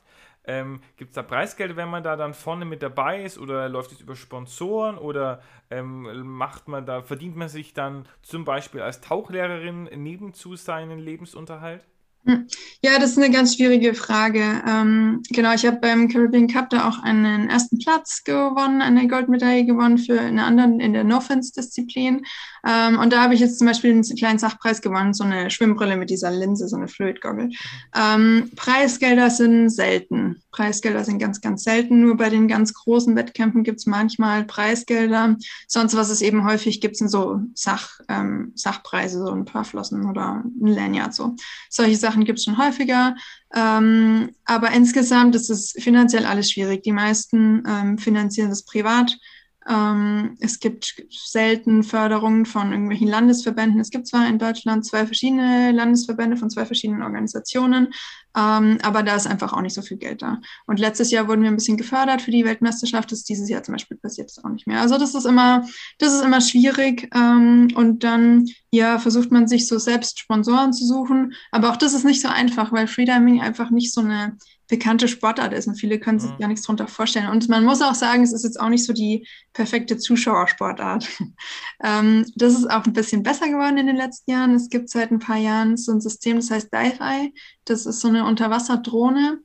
[0.47, 3.91] Ähm, Gibt es da Preisgelder, wenn man da dann vorne mit dabei ist oder läuft
[3.91, 9.01] es über Sponsoren oder ähm, macht man da, verdient man sich dann zum Beispiel als
[9.01, 11.86] Tauchlehrerin nebenzu seinen Lebensunterhalt?
[12.25, 12.47] Hm.
[12.81, 14.41] Ja, das ist eine ganz schwierige Frage.
[14.67, 19.65] Ähm, genau, ich habe beim Caribbean Cup da auch einen ersten Platz gewonnen, eine Goldmedaille
[19.65, 22.25] gewonnen für eine andere in der No-Fence-Disziplin.
[22.67, 25.97] Ähm, und da habe ich jetzt zum Beispiel einen kleinen Sachpreis gewonnen, so eine Schwimmbrille
[25.97, 27.49] mit dieser Linse, so eine Fluid Goggle.
[27.95, 30.24] Ähm, Preisgelder sind selten.
[30.56, 32.00] Preisgelder sind ganz, ganz selten.
[32.00, 35.36] Nur bei den ganz großen Wettkämpfen gibt es manchmal Preisgelder.
[35.68, 40.10] Sonst, was es eben häufig gibt, sind so Sach, ähm, Sachpreise, so ein paar Flossen
[40.10, 41.13] oder ein Lanyard.
[41.13, 41.36] So.
[41.70, 43.15] Solche Sachen gibt es schon häufiger.
[43.54, 46.84] Ähm, aber insgesamt ist es finanziell alles schwierig.
[46.84, 49.18] Die meisten ähm, finanzieren das privat
[49.67, 53.80] Ähm, es gibt selten Förderungen von irgendwelchen Landesverbänden.
[53.80, 57.93] Es gibt zwar in Deutschland zwei verschiedene Landesverbände von zwei verschiedenen Organisationen,
[58.38, 60.39] ähm, aber da ist einfach auch nicht so viel Geld da.
[60.67, 63.12] Und letztes Jahr wurden wir ein bisschen gefördert für die Weltmeisterschaft.
[63.12, 64.82] Das dieses Jahr zum Beispiel passiert das auch nicht mehr.
[64.82, 65.65] Also das ist immer,
[65.97, 67.10] das ist immer schwierig.
[67.15, 71.34] Ähm, und dann ja, versucht man sich so selbst Sponsoren zu suchen.
[71.51, 75.54] Aber auch das ist nicht so einfach, weil Freediving einfach nicht so eine bekannte Sportart
[75.54, 76.38] ist und viele können sich mhm.
[76.39, 77.30] gar nichts darunter vorstellen.
[77.30, 81.08] Und man muss auch sagen, es ist jetzt auch nicht so die perfekte Zuschauersportart.
[81.84, 84.56] ähm, das ist auch ein bisschen besser geworden in den letzten Jahren.
[84.56, 87.34] Es gibt seit ein paar Jahren so ein System, das heißt Dive-Eye.
[87.65, 89.39] Das ist so eine Unterwasserdrohne,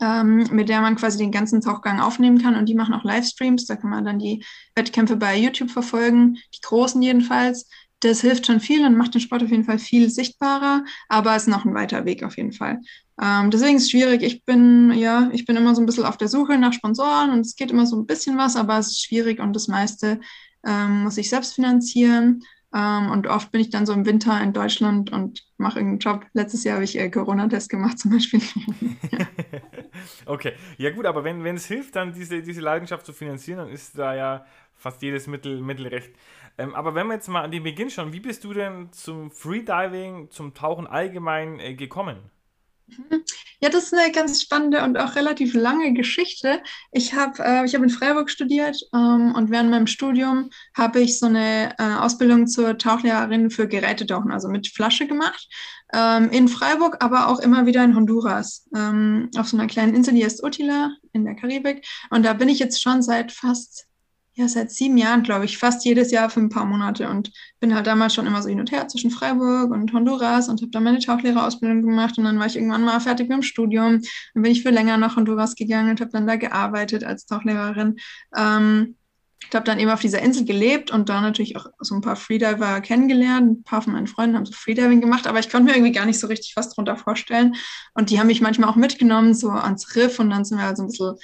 [0.00, 2.56] ähm, mit der man quasi den ganzen Tauchgang aufnehmen kann.
[2.56, 3.66] Und die machen auch Livestreams.
[3.66, 7.68] Da kann man dann die Wettkämpfe bei YouTube verfolgen, die großen jedenfalls.
[8.00, 11.42] Das hilft schon viel und macht den Sport auf jeden Fall viel sichtbarer, aber es
[11.42, 12.80] ist noch ein weiter Weg auf jeden Fall.
[13.22, 14.22] Ähm, deswegen ist es schwierig.
[14.22, 17.40] Ich bin, ja, ich bin immer so ein bisschen auf der Suche nach Sponsoren und
[17.40, 20.20] es geht immer so ein bisschen was, aber es ist schwierig und das meiste
[20.66, 22.42] ähm, muss ich selbst finanzieren.
[22.72, 26.26] Ähm, und oft bin ich dann so im Winter in Deutschland und mache irgendeinen Job.
[26.32, 28.40] Letztes Jahr habe ich äh, Corona-Test gemacht zum Beispiel.
[30.26, 33.98] okay, ja gut, aber wenn es hilft, dann diese, diese Leidenschaft zu finanzieren, dann ist
[33.98, 36.12] da ja fast jedes Mittel, Mittel recht.
[36.58, 39.30] Ähm, aber wenn wir jetzt mal an den Beginn schauen, wie bist du denn zum
[39.30, 42.18] Freediving, zum Tauchen allgemein äh, gekommen?
[43.62, 46.62] Ja, das ist eine ganz spannende und auch relativ lange Geschichte.
[46.92, 51.26] Ich habe äh, hab in Freiburg studiert ähm, und während meinem Studium habe ich so
[51.26, 55.48] eine äh, Ausbildung zur Tauchlehrerin für Gerätetauchen, also mit Flasche gemacht.
[55.92, 60.14] Ähm, in Freiburg, aber auch immer wieder in Honduras, ähm, auf so einer kleinen Insel,
[60.14, 61.84] die heißt Utila in der Karibik.
[62.10, 63.89] Und da bin ich jetzt schon seit fast
[64.34, 67.74] ja, seit sieben Jahren, glaube ich, fast jedes Jahr für ein paar Monate und bin
[67.74, 70.84] halt damals schon immer so hin und her zwischen Freiburg und Honduras und habe dann
[70.84, 74.00] meine Tauchlehrerausbildung gemacht und dann war ich irgendwann mal fertig mit dem Studium.
[74.34, 77.96] Dann bin ich für länger nach Honduras gegangen und habe dann da gearbeitet als Tauchlehrerin.
[78.36, 78.96] Ähm,
[79.50, 82.14] ich habe dann eben auf dieser Insel gelebt und da natürlich auch so ein paar
[82.14, 83.50] Freediver kennengelernt.
[83.50, 86.06] Ein paar von meinen Freunden haben so Freediving gemacht, aber ich konnte mir irgendwie gar
[86.06, 87.56] nicht so richtig was darunter vorstellen.
[87.94, 90.76] Und die haben mich manchmal auch mitgenommen, so ans Riff und dann sind wir halt
[90.76, 91.16] so ein bisschen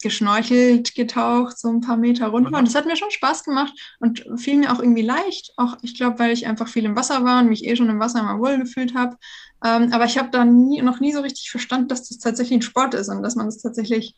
[0.00, 2.56] geschnorchelt, getaucht, so ein paar Meter runter.
[2.56, 5.52] Und das hat mir schon Spaß gemacht und fiel mir auch irgendwie leicht.
[5.56, 7.98] Auch ich glaube, weil ich einfach viel im Wasser war und mich eh schon im
[7.98, 9.16] Wasser immer wohl gefühlt habe.
[9.64, 12.62] Ähm, aber ich habe da nie, noch nie so richtig verstanden, dass das tatsächlich ein
[12.62, 14.14] Sport ist und dass man das tatsächlich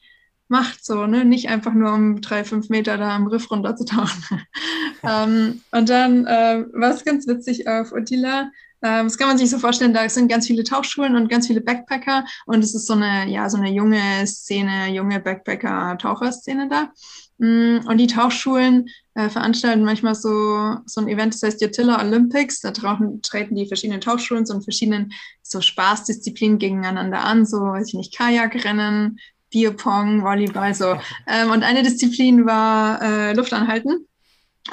[0.54, 1.24] macht, so, ne?
[1.24, 4.42] Nicht einfach nur um drei, fünf Meter da am Riff runterzutauchen.
[5.02, 8.52] ähm, und dann äh, war es ganz witzig auf Utila.
[8.84, 11.60] Ähm, das kann man sich so vorstellen, da sind ganz viele Tauchschulen und ganz viele
[11.60, 16.92] Backpacker und es ist so eine, ja, so eine junge Szene, junge Backpacker-Taucherszene da.
[17.38, 22.60] Mm, und die Tauchschulen äh, veranstalten manchmal so, so ein Event, das heißt Utila Olympics.
[22.60, 25.12] Da tauchen, treten die verschiedenen Tauchschulen so in verschiedenen
[25.42, 29.18] so Spaßdisziplinen gegeneinander an, so, weiß ich nicht, Kajakrennen,
[29.54, 30.96] Bierpong, Volleyball, so.
[31.28, 34.08] Ähm, und eine Disziplin war äh, Luftanhalten.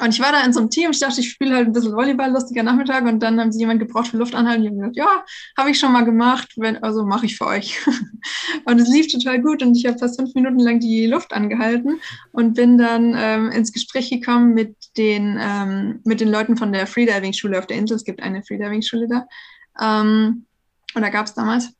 [0.00, 1.92] Und ich war da in so einem Team, ich dachte, ich spiele halt ein bisschen
[1.92, 3.04] Volleyball, lustiger Nachmittag.
[3.04, 4.64] Und dann haben sie jemand gebraucht für Luftanhalten.
[4.64, 5.24] Ich habe gesagt, ja,
[5.56, 7.78] habe ich schon mal gemacht, wenn, also mache ich für euch.
[8.64, 12.00] und es lief total gut und ich habe fast fünf Minuten lang die Luft angehalten
[12.32, 16.88] und bin dann ähm, ins Gespräch gekommen mit den, ähm, mit den Leuten von der
[16.88, 17.96] Freediving-Schule auf der Insel.
[17.96, 19.26] Es gibt eine Freediving-Schule da.
[19.80, 20.46] Ähm,
[20.96, 21.70] oder gab es damals.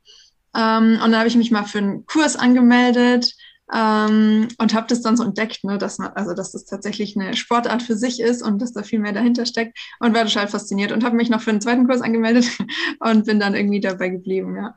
[0.55, 3.35] Ähm, und da habe ich mich mal für einen Kurs angemeldet
[3.73, 7.35] ähm, und habe das dann so entdeckt, ne, dass man, also dass das tatsächlich eine
[7.35, 10.91] Sportart für sich ist und dass da viel mehr dahinter steckt und war total fasziniert
[10.91, 12.45] und habe mich noch für einen zweiten Kurs angemeldet
[12.99, 14.75] und bin dann irgendwie dabei geblieben, ja.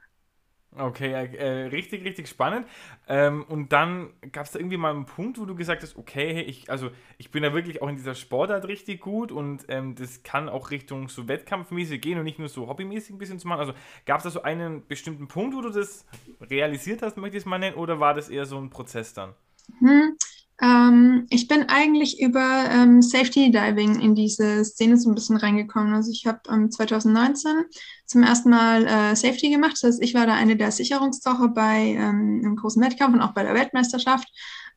[0.79, 2.67] Okay, äh, richtig, richtig spannend.
[3.09, 6.43] Ähm, und dann gab es da irgendwie mal einen Punkt, wo du gesagt hast, okay,
[6.43, 10.23] ich, also ich bin da wirklich auch in dieser Sportart richtig gut und ähm, das
[10.23, 13.61] kann auch Richtung so wettkampfmäßig gehen und nicht nur so hobbymäßig ein bisschen zu machen.
[13.61, 13.73] Also
[14.05, 16.05] gab es da so einen bestimmten Punkt, wo du das
[16.43, 19.33] realisiert hast, möchte ich es mal nennen, oder war das eher so ein Prozess dann?
[19.79, 20.17] Hm,
[20.62, 25.95] ähm, ich bin eigentlich über ähm, Safety Diving in diese Szene so ein bisschen reingekommen.
[25.95, 27.64] Also ich habe ähm, 2019
[28.07, 29.73] zum ersten Mal äh, Safety gemacht.
[29.75, 33.35] Das heißt, ich war da eine der Sicherungstaucher bei ähm, einem großen Wettkampf und auch
[33.35, 34.29] bei der Weltmeisterschaft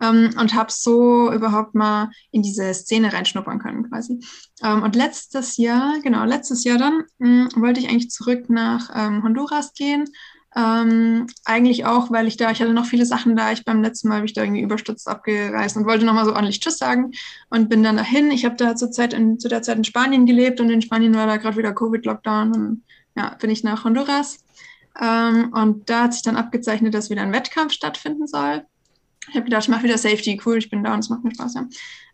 [0.02, 4.20] ähm, und habe so überhaupt mal in diese Szene reinschnuppern können quasi.
[4.62, 8.94] Ähm, und letztes Jahr, genau, letztes Jahr dann mh, hm, wollte ich eigentlich zurück nach
[8.94, 10.06] Honduras gehen
[10.60, 13.52] ähm, eigentlich auch, weil ich da, ich hatte noch viele Sachen da.
[13.52, 16.60] Ich beim letzten Mal habe ich da irgendwie überstürzt abgereist und wollte nochmal so ordentlich
[16.60, 17.12] Tschüss sagen
[17.50, 18.30] und bin dann dahin.
[18.32, 21.16] Ich habe da zur Zeit in, zu der Zeit in Spanien gelebt und in Spanien
[21.16, 22.84] war da gerade wieder Covid-Lockdown und
[23.16, 24.44] ja, bin ich nach Honduras.
[25.00, 28.66] Ähm, und da hat sich dann abgezeichnet, dass wieder ein Wettkampf stattfinden soll.
[29.30, 31.34] Ich habe gedacht, ich mache wieder Safety, cool, ich bin da und es macht mir
[31.34, 31.68] Spaß, ja.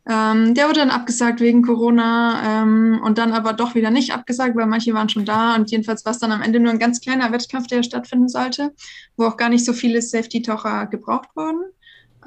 [0.07, 4.55] Ähm, der wurde dann abgesagt wegen Corona ähm, und dann aber doch wieder nicht abgesagt,
[4.55, 7.01] weil manche waren schon da und jedenfalls war es dann am Ende nur ein ganz
[7.01, 8.73] kleiner Wettkampf, der stattfinden sollte,
[9.17, 11.63] wo auch gar nicht so viele Safety-Taucher gebraucht wurden.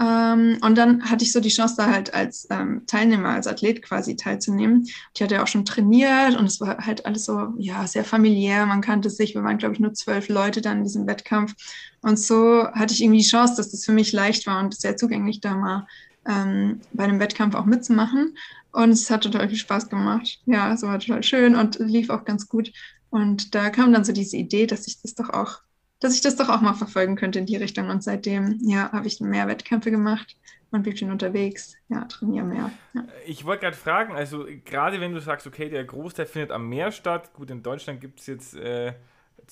[0.00, 3.82] Ähm, und dann hatte ich so die Chance, da halt als ähm, Teilnehmer, als Athlet
[3.82, 4.86] quasi teilzunehmen.
[5.14, 8.66] Ich hatte ja auch schon trainiert und es war halt alles so, ja, sehr familiär.
[8.66, 9.34] Man kannte sich.
[9.34, 11.54] Wir waren, glaube ich, nur zwölf Leute dann in diesem Wettkampf.
[12.00, 14.96] Und so hatte ich irgendwie die Chance, dass das für mich leicht war und sehr
[14.96, 15.86] zugänglich da mal
[16.28, 18.36] ähm, bei einem Wettkampf auch mitzumachen.
[18.72, 20.40] Und es hat total viel Spaß gemacht.
[20.46, 22.72] Ja, es war total schön und lief auch ganz gut.
[23.10, 25.62] Und da kam dann so diese Idee, dass ich das doch auch
[26.00, 27.88] dass ich das doch auch mal verfolgen könnte in die Richtung.
[27.90, 30.36] Und seitdem, ja, habe ich mehr Wettkämpfe gemacht
[30.70, 32.70] und bin schon unterwegs, ja, trainiere mehr.
[32.94, 33.04] Ja.
[33.26, 36.92] Ich wollte gerade fragen, also gerade wenn du sagst, okay, der Großteil findet am Meer
[36.92, 38.92] statt, gut, in Deutschland gibt es jetzt äh,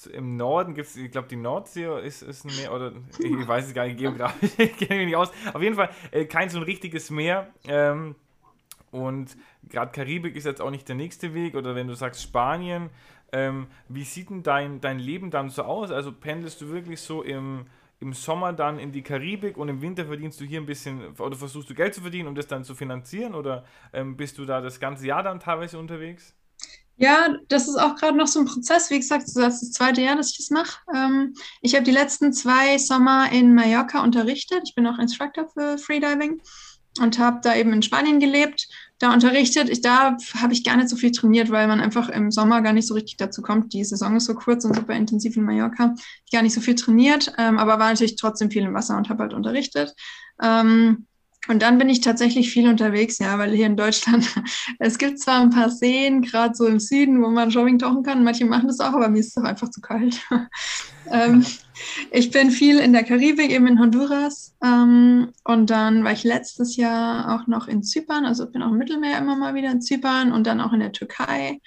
[0.04, 3.68] im Norden gibt es, ich glaube, die Nordsee ist, ist ein Meer, oder ich weiß
[3.68, 5.30] es gar nicht, geografisch kenne ich nicht aus.
[5.54, 7.48] Auf jeden Fall äh, kein so ein richtiges Meer.
[7.66, 8.14] Ähm,
[8.90, 9.36] und
[9.68, 12.90] gerade Karibik ist jetzt auch nicht der nächste Weg, oder wenn du sagst Spanien,
[13.32, 15.90] ähm, wie sieht denn dein, dein Leben dann so aus?
[15.90, 17.66] Also pendelst du wirklich so im,
[18.00, 21.36] im Sommer dann in die Karibik und im Winter verdienst du hier ein bisschen oder
[21.36, 24.60] versuchst du Geld zu verdienen, um das dann zu finanzieren oder ähm, bist du da
[24.60, 26.34] das ganze Jahr dann teilweise unterwegs?
[26.98, 28.90] Ja, das ist auch gerade noch so ein Prozess.
[28.90, 30.80] Wie gesagt, das ist das zweite Jahr, dass ich das mache.
[30.94, 34.62] Ähm, ich habe die letzten zwei Sommer in Mallorca unterrichtet.
[34.64, 36.40] Ich bin auch Instructor für Freediving
[37.00, 39.68] und habe da eben in Spanien gelebt da unterrichtet.
[39.68, 42.72] Ich, da habe ich gar nicht so viel trainiert, weil man einfach im Sommer gar
[42.72, 43.72] nicht so richtig dazu kommt.
[43.72, 45.94] Die Saison ist so kurz und super intensiv in Mallorca.
[46.24, 49.08] Ich gar nicht so viel trainiert, ähm, aber war natürlich trotzdem viel im Wasser und
[49.10, 49.94] habe halt unterrichtet.
[50.42, 51.06] Ähm,
[51.48, 54.26] und dann bin ich tatsächlich viel unterwegs, ja, weil hier in Deutschland,
[54.78, 58.24] es gibt zwar ein paar Seen, gerade so im Süden, wo man Jogging tauchen kann.
[58.24, 60.20] Manche machen das auch, aber mir ist es doch einfach zu kalt.
[61.10, 61.44] ähm,
[62.10, 64.54] ich bin viel in der Karibik, eben in Honduras.
[64.64, 68.78] Ähm, und dann war ich letztes Jahr auch noch in Zypern, also bin auch im
[68.78, 71.60] Mittelmeer immer mal wieder in Zypern und dann auch in der Türkei.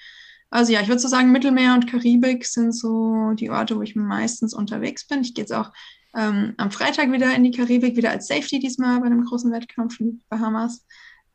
[0.50, 3.94] Also ja, ich würde so sagen, Mittelmeer und Karibik sind so die Orte, wo ich
[3.94, 5.20] meistens unterwegs bin.
[5.20, 5.70] Ich gehe jetzt auch
[6.16, 10.00] ähm, am Freitag wieder in die Karibik, wieder als Safety diesmal bei einem großen Wettkampf
[10.00, 10.84] in Bahamas.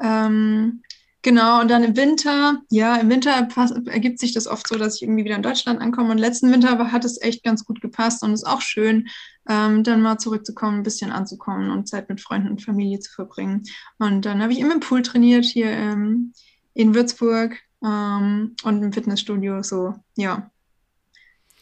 [0.01, 0.81] Ähm,
[1.21, 3.47] genau, und dann im Winter, ja, im Winter
[3.87, 6.11] ergibt sich das oft so, dass ich irgendwie wieder in Deutschland ankomme.
[6.11, 9.07] Und letzten Winter hat es echt ganz gut gepasst und ist auch schön,
[9.47, 13.63] ähm, dann mal zurückzukommen, ein bisschen anzukommen und Zeit mit Freunden und Familie zu verbringen.
[13.97, 16.33] Und dann habe ich immer im Pool trainiert hier ähm,
[16.73, 20.51] in Würzburg ähm, und im Fitnessstudio, so, ja,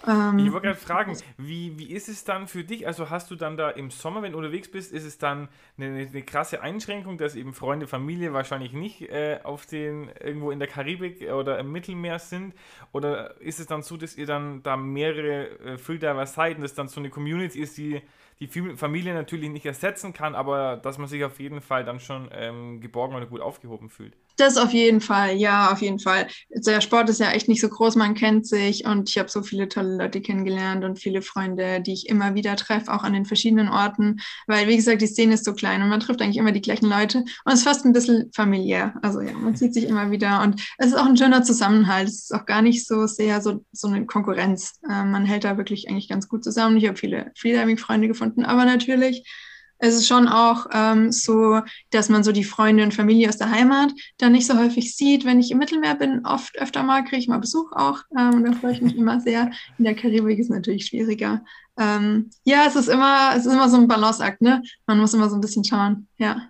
[0.07, 2.87] ähm, ich wollte gerade fragen, wie, wie ist es dann für dich?
[2.87, 6.07] Also hast du dann da im Sommer, wenn du unterwegs bist, ist es dann eine,
[6.07, 10.67] eine krasse Einschränkung, dass eben Freunde, Familie wahrscheinlich nicht äh, auf den irgendwo in der
[10.67, 12.53] Karibik oder im Mittelmeer sind?
[12.91, 16.73] Oder ist es dann so, dass ihr dann da mehrere äh, Freediver seid und das
[16.73, 18.01] dann so eine Community ist, die
[18.39, 22.29] die Familie natürlich nicht ersetzen kann, aber dass man sich auf jeden Fall dann schon
[22.33, 24.15] ähm, geborgen oder gut aufgehoben fühlt?
[24.35, 26.27] Das auf jeden Fall, ja, auf jeden Fall.
[26.49, 29.43] Der Sport ist ja echt nicht so groß, man kennt sich und ich habe so
[29.43, 33.25] viele tolle Leute kennengelernt und viele Freunde, die ich immer wieder treffe, auch an den
[33.25, 36.51] verschiedenen Orten, weil, wie gesagt, die Szene ist so klein und man trifft eigentlich immer
[36.51, 38.95] die gleichen Leute und es ist fast ein bisschen familiär.
[39.03, 42.07] Also ja, man sieht sich immer wieder und es ist auch ein schöner Zusammenhalt.
[42.07, 44.79] Es ist auch gar nicht so sehr so, so eine Konkurrenz.
[44.89, 46.77] Äh, man hält da wirklich eigentlich ganz gut zusammen.
[46.77, 49.29] Ich habe viele Freediving-Freunde gefunden, aber natürlich
[49.83, 53.51] es ist schon auch ähm, so, dass man so die Freunde und Familie aus der
[53.51, 55.25] Heimat dann nicht so häufig sieht.
[55.25, 57.99] Wenn ich im Mittelmeer bin, oft öfter mal, kriege ich mal Besuch auch.
[58.17, 59.51] Ähm, und da freue ich mich immer sehr.
[59.77, 61.43] In der Karibik ist es natürlich schwieriger.
[61.77, 64.63] Ähm, ja, es ist immer, es ist immer so ein Balanceakt, ne?
[64.87, 66.47] Man muss immer so ein bisschen schauen, ja.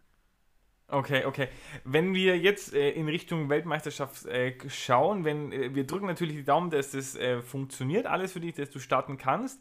[0.87, 1.47] Okay, okay.
[1.85, 6.43] Wenn wir jetzt äh, in Richtung Weltmeisterschaft äh, schauen, wenn äh, wir drücken natürlich die
[6.43, 9.59] Daumen, dass das äh, funktioniert alles für dich, dass du starten kannst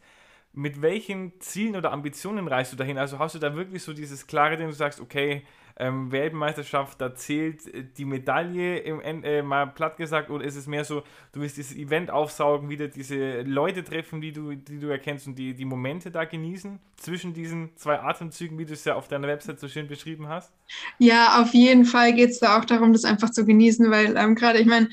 [0.53, 2.99] mit welchen Zielen oder Ambitionen reist du dahin?
[2.99, 5.43] Also hast du da wirklich so dieses klare Ding, du sagst, okay,
[5.83, 10.69] ähm, Weltmeisterschaft, da zählt äh, die Medaille im äh, mal platt gesagt, oder ist es
[10.69, 14.89] mehr so, du willst dieses Event aufsaugen, wieder diese Leute treffen, die du, die du
[14.89, 18.95] erkennst und die, die Momente da genießen zwischen diesen zwei Atemzügen, wie du es ja
[18.95, 20.53] auf deiner Website so schön beschrieben hast?
[20.99, 24.37] Ja, auf jeden Fall geht es da auch darum, das einfach zu genießen, weil ähm,
[24.37, 24.89] gerade, ich meine,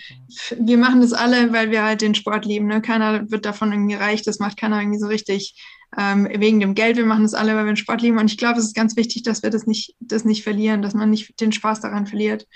[0.58, 2.65] wir machen das alle, weil wir halt den Sport lieben.
[2.65, 2.82] Ne?
[2.82, 5.56] Keiner wird davon irgendwie reich, das macht keiner irgendwie so richtig
[5.97, 6.97] ähm, wegen dem Geld.
[6.97, 8.19] Wir machen das alle, weil wir den Sport lieben.
[8.19, 10.93] Und ich glaube, es ist ganz wichtig, dass wir das nicht, das nicht verlieren, dass
[10.93, 12.47] man nicht den Spaß daran verliert,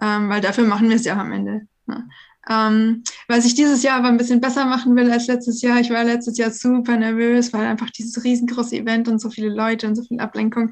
[0.00, 1.66] ähm, weil dafür machen wir es ja am Ende.
[1.86, 2.08] Ne?
[2.48, 5.80] Ähm, was ich dieses Jahr aber ein bisschen besser machen will als letztes Jahr.
[5.80, 9.86] Ich war letztes Jahr super nervös, weil einfach dieses riesengroße Event und so viele Leute
[9.86, 10.70] und so viel Ablenkung.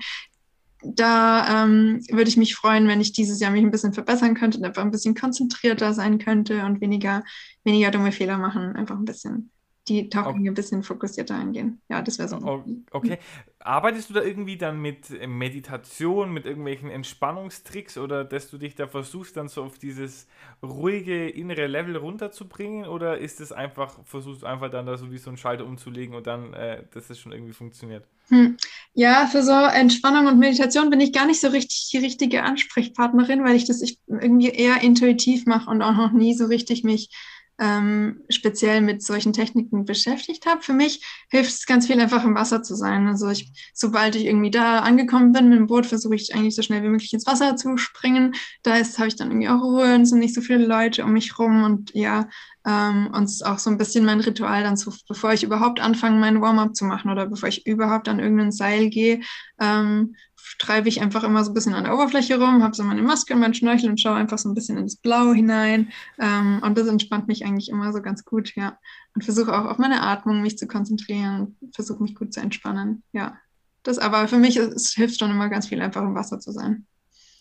[0.83, 4.59] Da ähm, würde ich mich freuen, wenn ich dieses Jahr mich ein bisschen verbessern könnte
[4.59, 7.25] und einfach ein bisschen konzentrierter sein könnte und weniger,
[7.65, 8.77] weniger dumme Fehler machen.
[8.77, 9.51] Einfach ein bisschen
[9.88, 10.49] die Tauchgänge okay.
[10.49, 11.81] ein bisschen fokussierter angehen.
[11.88, 12.64] Ja, das wäre so.
[12.90, 13.18] Okay.
[13.61, 18.87] Arbeitest du da irgendwie dann mit Meditation, mit irgendwelchen Entspannungstricks oder dass du dich da
[18.87, 20.27] versuchst, dann so auf dieses
[20.62, 22.87] ruhige innere Level runterzubringen?
[22.87, 26.14] Oder ist es einfach, versuchst du einfach dann da so wie so einen Schalter umzulegen
[26.14, 28.05] und dann, äh, dass es schon irgendwie funktioniert?
[28.29, 28.57] Hm.
[28.94, 33.44] Ja, für so Entspannung und Meditation bin ich gar nicht so richtig die richtige Ansprechpartnerin,
[33.44, 37.11] weil ich das irgendwie eher intuitiv mache und auch noch nie so richtig mich
[37.59, 40.62] ähm, speziell mit solchen Techniken beschäftigt habe.
[40.62, 43.07] Für mich hilft es ganz viel, einfach im Wasser zu sein.
[43.07, 46.62] Also ich, sobald ich irgendwie da angekommen bin mit dem Boot, versuche ich eigentlich so
[46.62, 48.35] schnell wie möglich ins Wasser zu springen.
[48.62, 51.12] Da ist, habe ich dann irgendwie auch Ruhe und sind nicht so viele Leute um
[51.12, 52.28] mich rum und ja,
[52.66, 55.81] ähm, und es ist auch so ein bisschen mein Ritual dann, so, bevor ich überhaupt
[55.81, 59.20] anfange, meinen Warm-up zu machen oder bevor ich überhaupt an irgendein Seil gehe,
[59.61, 60.16] ähm,
[60.59, 63.35] treibe ich einfach immer so ein bisschen an der Oberfläche rum, habe so meine Maske
[63.35, 65.91] und meinen Schnorchel und schaue einfach so ein bisschen ins Blau hinein.
[66.19, 68.79] Ähm, und das entspannt mich eigentlich immer so ganz gut, ja.
[69.15, 73.37] Und versuche auch auf meine Atmung mich zu konzentrieren, versuche mich gut zu entspannen, ja.
[73.83, 76.87] Das aber für mich es hilft schon immer ganz viel, einfach im Wasser zu sein.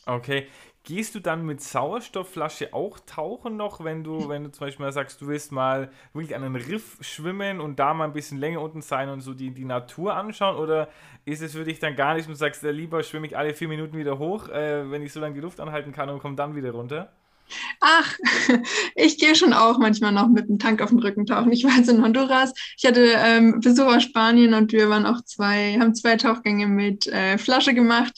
[0.06, 0.48] Okay.
[0.86, 4.92] Gehst du dann mit Sauerstoffflasche auch tauchen noch, wenn du, wenn du zum Beispiel mal
[4.92, 8.62] sagst, du willst mal wirklich an einen Riff schwimmen und da mal ein bisschen länger
[8.62, 10.58] unten sein und so die, die Natur anschauen?
[10.58, 10.90] Oder
[11.26, 13.56] ist es für dich dann gar nicht und du sagst, äh, lieber schwimme ich alle
[13.56, 16.36] vier Minuten wieder hoch, äh, wenn ich so lange die Luft anhalten kann und komme
[16.36, 17.12] dann wieder runter?
[17.80, 18.18] Ach,
[18.96, 21.52] ich gehe schon auch manchmal noch mit dem Tank auf dem Rücken tauchen.
[21.52, 22.54] Ich war jetzt in Honduras.
[22.78, 27.08] Ich hatte ähm, Besuch aus Spanien und wir waren auch zwei, haben zwei Tauchgänge mit
[27.08, 28.14] äh, Flasche gemacht.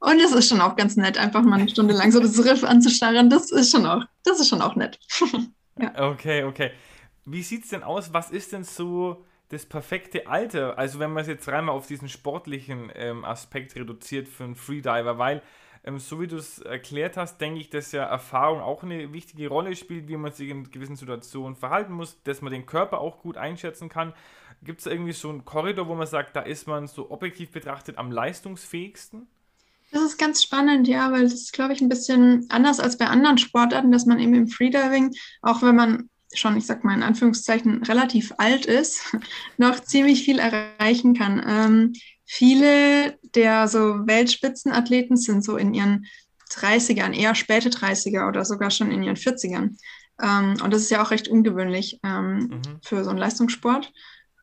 [0.00, 2.64] Und es ist schon auch ganz nett, einfach mal eine Stunde lang so das Riff
[2.64, 3.30] anzustarren.
[3.30, 4.98] Das ist schon auch, das ist schon auch nett.
[5.78, 6.10] ja.
[6.10, 6.70] Okay, okay.
[7.26, 8.12] Wie sieht es denn aus?
[8.12, 10.78] Was ist denn so das perfekte Alter?
[10.78, 14.56] Also wenn man es jetzt rein mal auf diesen sportlichen ähm, Aspekt reduziert für einen
[14.56, 15.42] Freediver, weil
[15.84, 19.48] ähm, so wie du es erklärt hast, denke ich, dass ja Erfahrung auch eine wichtige
[19.48, 23.20] Rolle spielt, wie man sich in gewissen Situationen verhalten muss, dass man den Körper auch
[23.20, 24.12] gut einschätzen kann.
[24.62, 27.96] Gibt es irgendwie so einen Korridor, wo man sagt, da ist man so objektiv betrachtet
[27.96, 29.26] am leistungsfähigsten?
[29.92, 33.06] Das ist ganz spannend, ja, weil das ist, glaube ich, ein bisschen anders als bei
[33.06, 35.12] anderen Sportarten, dass man eben im Freediving,
[35.42, 39.16] auch wenn man schon, ich sag mal in Anführungszeichen, relativ alt ist,
[39.56, 41.42] noch ziemlich viel erreichen kann.
[41.44, 41.92] Ähm,
[42.32, 46.06] viele der so Weltspitzenathleten sind so in ihren
[46.52, 49.76] 30ern, eher späte 30er oder sogar schon in ihren 40ern.
[50.22, 52.62] Ähm, und das ist ja auch recht ungewöhnlich ähm, mhm.
[52.84, 53.92] für so einen Leistungssport.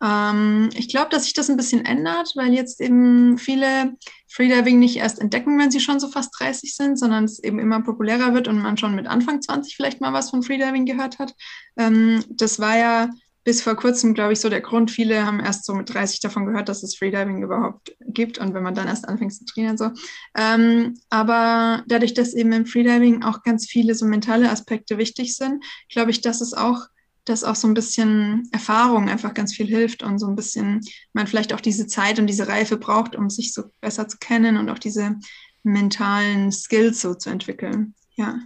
[0.04, 3.96] Ähm, ich glaube, dass sich das ein bisschen ändert, weil jetzt eben viele
[4.28, 7.82] Freediving nicht erst entdecken, wenn sie schon so fast 30 sind, sondern es eben immer
[7.82, 11.34] populärer wird und man schon mit Anfang 20 vielleicht mal was von Freediving gehört hat.
[11.78, 13.10] Ähm, das war ja
[13.48, 14.92] bis vor kurzem, glaube ich, so der Grund.
[14.92, 18.62] Viele haben erst so mit 30 davon gehört, dass es Freediving überhaupt gibt und wenn
[18.62, 19.92] man dann erst anfängt zu trainieren, so.
[20.38, 25.64] Ähm, aber dadurch, dass eben im Freediving auch ganz viele so mentale Aspekte wichtig sind,
[25.88, 26.88] glaube ich, dass es auch
[27.24, 30.82] dass auch so ein bisschen Erfahrung einfach ganz viel hilft und so ein bisschen
[31.14, 34.58] man vielleicht auch diese Zeit und diese Reife braucht, um sich so besser zu kennen
[34.58, 35.16] und auch diese
[35.64, 37.96] mentalen Skills so zu entwickeln.
[38.16, 38.40] Ja.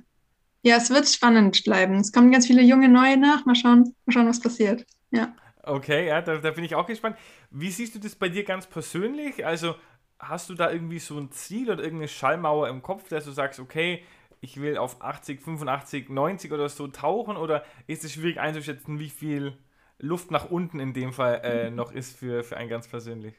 [0.63, 1.95] Ja, es wird spannend bleiben.
[1.95, 3.45] Es kommen ganz viele junge neue nach.
[3.45, 4.85] Mal schauen, mal schauen, was passiert.
[5.09, 5.33] Ja.
[5.63, 7.17] Okay, ja, da, da bin ich auch gespannt.
[7.49, 9.45] Wie siehst du das bei dir ganz persönlich?
[9.45, 9.75] Also
[10.19, 13.59] hast du da irgendwie so ein Ziel oder irgendeine Schallmauer im Kopf, dass du sagst,
[13.59, 14.03] okay,
[14.39, 17.37] ich will auf 80, 85, 90 oder so tauchen?
[17.37, 19.57] Oder ist es schwierig einzuschätzen, wie viel
[19.99, 23.35] Luft nach unten in dem Fall äh, noch ist für, für einen ganz persönlich?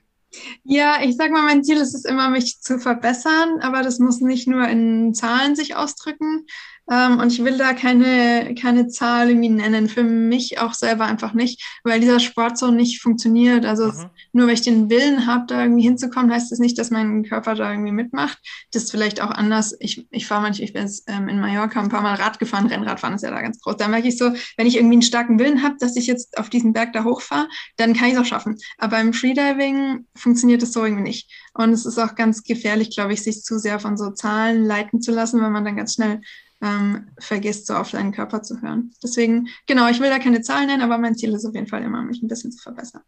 [0.65, 4.21] Ja, ich sag mal, mein Ziel ist es immer, mich zu verbessern, aber das muss
[4.21, 6.47] nicht nur in Zahlen sich ausdrücken,
[6.91, 11.33] ähm, und ich will da keine, keine Zahl irgendwie nennen, für mich auch selber einfach
[11.33, 13.65] nicht, weil dieser Sport so nicht funktioniert.
[13.65, 14.11] Also mhm.
[14.33, 17.55] nur weil ich den Willen habe, da irgendwie hinzukommen, heißt das nicht, dass mein Körper
[17.55, 18.39] da irgendwie mitmacht.
[18.73, 19.77] Das ist vielleicht auch anders.
[19.79, 22.67] Ich, ich fahre manchmal, ich bin jetzt ähm, in Mallorca ein paar Mal Rad gefahren,
[22.67, 23.77] Rennradfahren ist ja da ganz groß.
[23.77, 26.51] Da merke ich so, wenn ich irgendwie einen starken Willen habe, dass ich jetzt auf
[26.51, 28.59] diesen Berg da hochfahre, dann kann ich es auch schaffen.
[28.79, 31.31] Aber im Freediving funktioniert das so irgendwie nicht.
[31.55, 35.01] Und es ist auch ganz gefährlich, glaube ich, sich zu sehr von so Zahlen leiten
[35.01, 36.21] zu lassen, weil man dann ganz schnell
[36.63, 38.93] ähm, vergisst, so auf deinen Körper zu hören.
[39.03, 41.83] Deswegen, genau, ich will da keine Zahlen nennen, aber mein Ziel ist auf jeden Fall
[41.83, 43.03] immer, mich ein bisschen zu verbessern.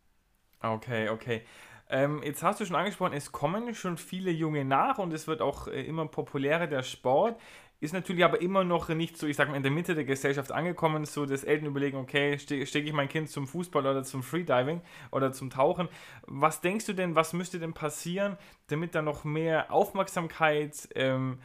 [0.61, 1.42] Okay, okay.
[1.88, 5.40] Ähm, jetzt hast du schon angesprochen, es kommen schon viele Junge nach und es wird
[5.40, 7.40] auch äh, immer populärer, der Sport.
[7.80, 10.50] Ist natürlich aber immer noch nicht so, ich sag mal, in der Mitte der Gesellschaft
[10.50, 14.22] angekommen, so dass Eltern überlegen, okay, ste stecke ich mein Kind zum Fußball oder zum
[14.22, 14.80] Freediving
[15.12, 15.88] oder zum Tauchen.
[16.26, 18.38] Was denkst du denn, was müsste denn passieren,
[18.68, 21.38] damit da noch mehr Aufmerksamkeit ähm,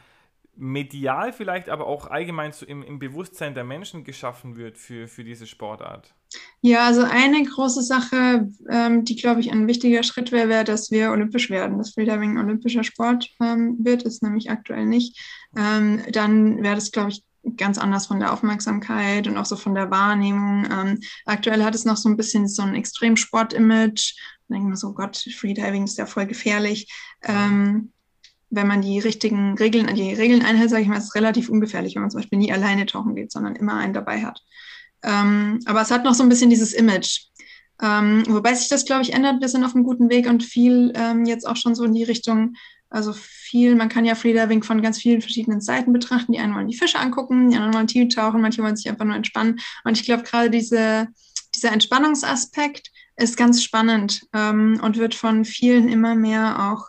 [0.60, 5.24] medial vielleicht, aber auch allgemein so im, im Bewusstsein der Menschen geschaffen wird für, für
[5.24, 6.14] diese Sportart?
[6.60, 10.90] Ja, also eine große Sache, ähm, die, glaube ich, ein wichtiger Schritt wäre, wäre, dass
[10.90, 15.18] wir olympisch werden, dass Freediving olympischer Sport ähm, wird, ist nämlich aktuell nicht.
[15.56, 17.24] Ähm, dann wäre das, glaube ich,
[17.56, 20.66] ganz anders von der Aufmerksamkeit und auch so von der Wahrnehmung.
[20.70, 24.14] Ähm, aktuell hat es noch so ein bisschen so ein Extremsport-Image.
[24.48, 26.92] Da denke ich mir so, Gott, Freediving ist ja voll gefährlich.
[27.22, 27.92] Ähm,
[28.50, 31.94] wenn man die richtigen Regeln, die Regeln einhält, sage ich mal, ist es relativ ungefährlich,
[31.94, 34.42] wenn man zum Beispiel nie alleine tauchen geht, sondern immer einen dabei hat.
[35.02, 37.26] Ähm, aber es hat noch so ein bisschen dieses Image.
[37.80, 39.40] Ähm, wobei sich das, glaube ich, ändert.
[39.40, 42.02] Wir sind auf einem guten Weg und viel ähm, jetzt auch schon so in die
[42.02, 42.54] Richtung,
[42.90, 46.32] also viel, man kann ja Freediving von ganz vielen verschiedenen Seiten betrachten.
[46.32, 49.04] Die einen wollen die Fische angucken, die anderen wollen tief tauchen, manche wollen sich einfach
[49.04, 49.60] nur entspannen.
[49.84, 51.08] Und ich glaube, gerade diese,
[51.54, 56.88] dieser Entspannungsaspekt ist ganz spannend ähm, und wird von vielen immer mehr auch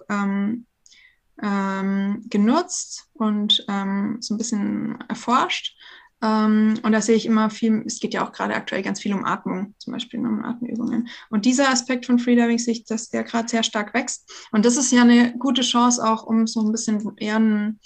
[1.41, 5.75] ähm, genutzt und ähm, so ein bisschen erforscht.
[6.23, 9.13] Ähm, und da sehe ich immer viel, es geht ja auch gerade aktuell ganz viel
[9.13, 11.09] um Atmung, zum Beispiel ne, um Atemübungen.
[11.29, 14.31] Und dieser Aspekt von Freediving sehe ich, dass der gerade sehr stark wächst.
[14.51, 17.79] Und das ist ja eine gute Chance auch, um so ein bisschen eher einen,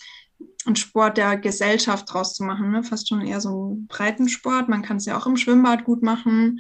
[0.66, 2.72] einen Sport der Gesellschaft draus zu machen.
[2.72, 2.84] Ne?
[2.84, 4.68] Fast schon eher so einen breiten Sport.
[4.68, 6.60] Man kann es ja auch im Schwimmbad gut machen.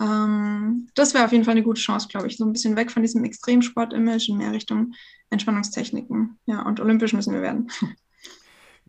[0.00, 2.36] Ähm, das wäre auf jeden Fall eine gute Chance, glaube ich.
[2.36, 4.92] So ein bisschen weg von diesem Extremsport-Image in mehr Richtung
[5.30, 6.38] Entspannungstechniken.
[6.46, 7.70] Ja, und olympisch müssen wir werden.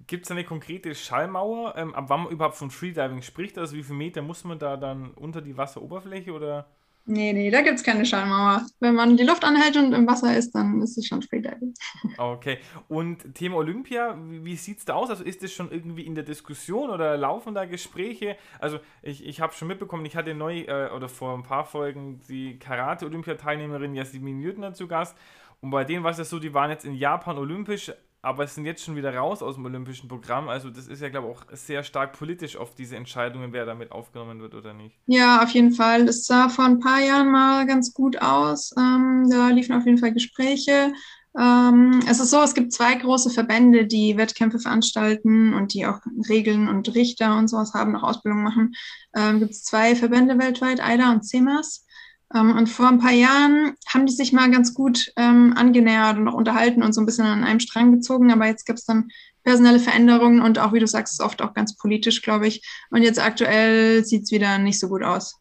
[0.07, 3.57] Gibt es eine konkrete Schallmauer, ähm, ab wann man überhaupt von Freediving spricht?
[3.57, 6.69] Also wie viele Meter muss man da dann unter die Wasseroberfläche oder?
[7.09, 8.65] Nee, nee, da gibt es keine Schallmauer.
[8.81, 11.73] Wenn man die Luft anhält und im Wasser ist, dann ist es schon Freediving.
[12.17, 12.57] Okay.
[12.89, 15.09] Und Thema Olympia, wie, sieht es da aus?
[15.09, 18.35] Also ist das schon irgendwie in der Diskussion oder laufen da Gespräche?
[18.59, 22.19] Also ich, ich habe schon mitbekommen, ich hatte neu äh, oder vor ein paar Folgen
[22.27, 25.15] die Karate-Olympiateilnehmerin Jasmin Jürtner zu Gast.
[25.61, 27.91] Und bei denen war es ja so, die waren jetzt in Japan olympisch,
[28.27, 30.49] aber sind jetzt schon wieder raus aus dem olympischen Programm.
[30.49, 33.93] Also das ist ja, glaube ich, auch sehr stark politisch auf diese Entscheidungen, wer damit
[33.93, 34.97] aufgenommen wird oder nicht.
[35.05, 36.05] Ja, auf jeden Fall.
[36.05, 38.73] Das sah vor ein paar Jahren mal ganz gut aus.
[38.77, 40.91] Ähm, da liefen auf jeden Fall Gespräche.
[41.39, 45.99] Ähm, es ist so, es gibt zwei große Verbände, die Wettkämpfe veranstalten und die auch
[46.27, 48.73] Regeln und Richter und sowas haben, auch Ausbildung machen.
[49.15, 51.86] Ähm, gibt es zwei Verbände weltweit, AIDA und CEMAS.
[52.33, 56.27] Ähm, und vor ein paar Jahren haben die sich mal ganz gut ähm, angenähert und
[56.27, 58.31] auch unterhalten und so ein bisschen an einem Strang gezogen.
[58.31, 59.09] Aber jetzt gibt es dann
[59.43, 62.67] personelle Veränderungen und auch, wie du sagst, ist oft auch ganz politisch, glaube ich.
[62.89, 65.39] Und jetzt aktuell sieht es wieder nicht so gut aus.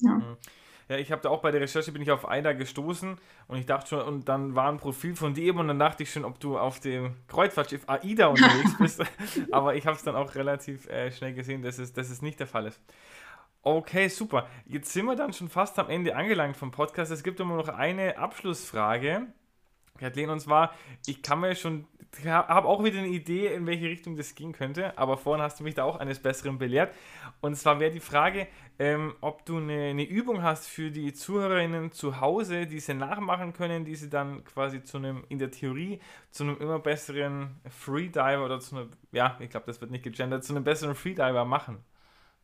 [0.00, 0.16] Ja.
[0.16, 0.36] Mhm.
[0.88, 3.18] Ja, ich habe da auch bei der Recherche bin ich auf AIDA gestoßen
[3.48, 6.12] und ich dachte schon, und dann war ein Profil von dir und dann dachte ich
[6.12, 9.02] schon, ob du auf dem Kreuzfahrtschiff AIDA unterwegs bist.
[9.50, 12.38] Aber ich habe es dann auch relativ äh, schnell gesehen, dass es, dass es nicht
[12.38, 12.80] der Fall ist.
[13.68, 14.46] Okay, super.
[14.64, 17.10] Jetzt sind wir dann schon fast am Ende angelangt vom Podcast.
[17.10, 19.26] Es gibt immer noch eine Abschlussfrage.
[19.98, 20.72] Kathleen, und zwar,
[21.04, 21.84] ich kann mir schon,
[22.24, 25.64] habe auch wieder eine Idee, in welche Richtung das gehen könnte, aber vorhin hast du
[25.64, 26.94] mich da auch eines Besseren belehrt.
[27.40, 28.46] Und zwar wäre die Frage,
[28.78, 33.52] ähm, ob du eine, eine, Übung hast für die Zuhörerinnen zu Hause, die sie nachmachen
[33.52, 35.98] können, die sie dann quasi zu einem, in der Theorie,
[36.30, 40.44] zu einem immer besseren Freediver oder zu einem, ja, ich glaube, das wird nicht gegendert,
[40.44, 41.78] zu einem besseren Freediver machen.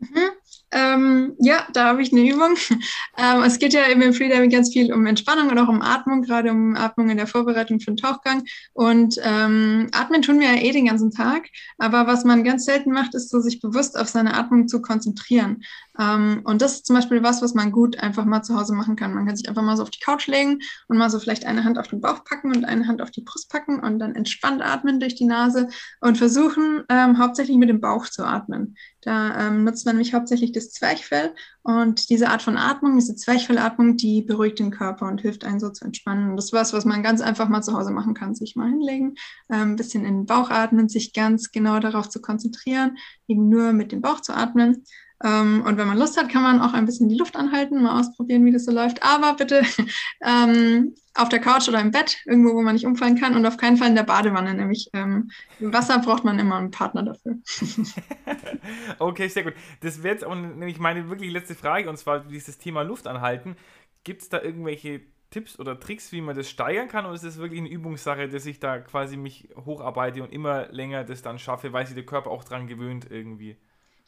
[0.00, 0.31] Mhm.
[0.72, 2.56] Ähm, ja, da habe ich eine Übung.
[3.18, 6.22] Ähm, es geht ja eben im Freediving ganz viel um Entspannung und auch um Atmung,
[6.22, 8.42] gerade um Atmung in der Vorbereitung für den Tauchgang.
[8.72, 11.48] Und ähm, atmen tun wir ja eh den ganzen Tag.
[11.76, 15.62] Aber was man ganz selten macht, ist so, sich bewusst auf seine Atmung zu konzentrieren.
[15.98, 18.96] Ähm, und das ist zum Beispiel was, was man gut einfach mal zu Hause machen
[18.96, 19.12] kann.
[19.12, 21.64] Man kann sich einfach mal so auf die Couch legen und mal so vielleicht eine
[21.64, 24.62] Hand auf den Bauch packen und eine Hand auf die Brust packen und dann entspannt
[24.62, 25.68] atmen durch die Nase
[26.00, 28.76] und versuchen, ähm, hauptsächlich mit dem Bauch zu atmen.
[29.02, 33.96] Da ähm, nutzt man nämlich hauptsächlich das Zwerchfell und diese Art von Atmung, diese Zwerchfellatmung,
[33.96, 36.36] die beruhigt den Körper und hilft einen so zu entspannen.
[36.36, 38.34] Das ist was, was man ganz einfach mal zu Hause machen kann.
[38.34, 39.16] Sich mal hinlegen,
[39.48, 42.96] ein ähm, bisschen in den Bauch atmen, sich ganz genau darauf zu konzentrieren,
[43.26, 44.84] eben nur mit dem Bauch zu atmen.
[45.24, 47.98] Ähm, und wenn man Lust hat, kann man auch ein bisschen die Luft anhalten, mal
[48.00, 49.02] ausprobieren, wie das so läuft.
[49.02, 49.62] Aber bitte
[50.20, 53.56] ähm, auf der Couch oder im Bett, irgendwo, wo man nicht umfallen kann und auf
[53.56, 54.54] keinen Fall in der Badewanne.
[54.54, 57.36] Nämlich ähm, im Wasser braucht man immer einen Partner dafür.
[58.98, 59.54] okay, sehr gut.
[59.80, 63.56] Das wäre jetzt auch nämlich meine wirklich letzte Frage und zwar dieses Thema Luft anhalten.
[64.04, 67.04] Gibt es da irgendwelche Tipps oder Tricks, wie man das steigern kann?
[67.04, 71.04] Oder ist das wirklich eine Übungssache, dass ich da quasi mich hocharbeite und immer länger
[71.04, 73.56] das dann schaffe, weil sich der Körper auch dran gewöhnt irgendwie?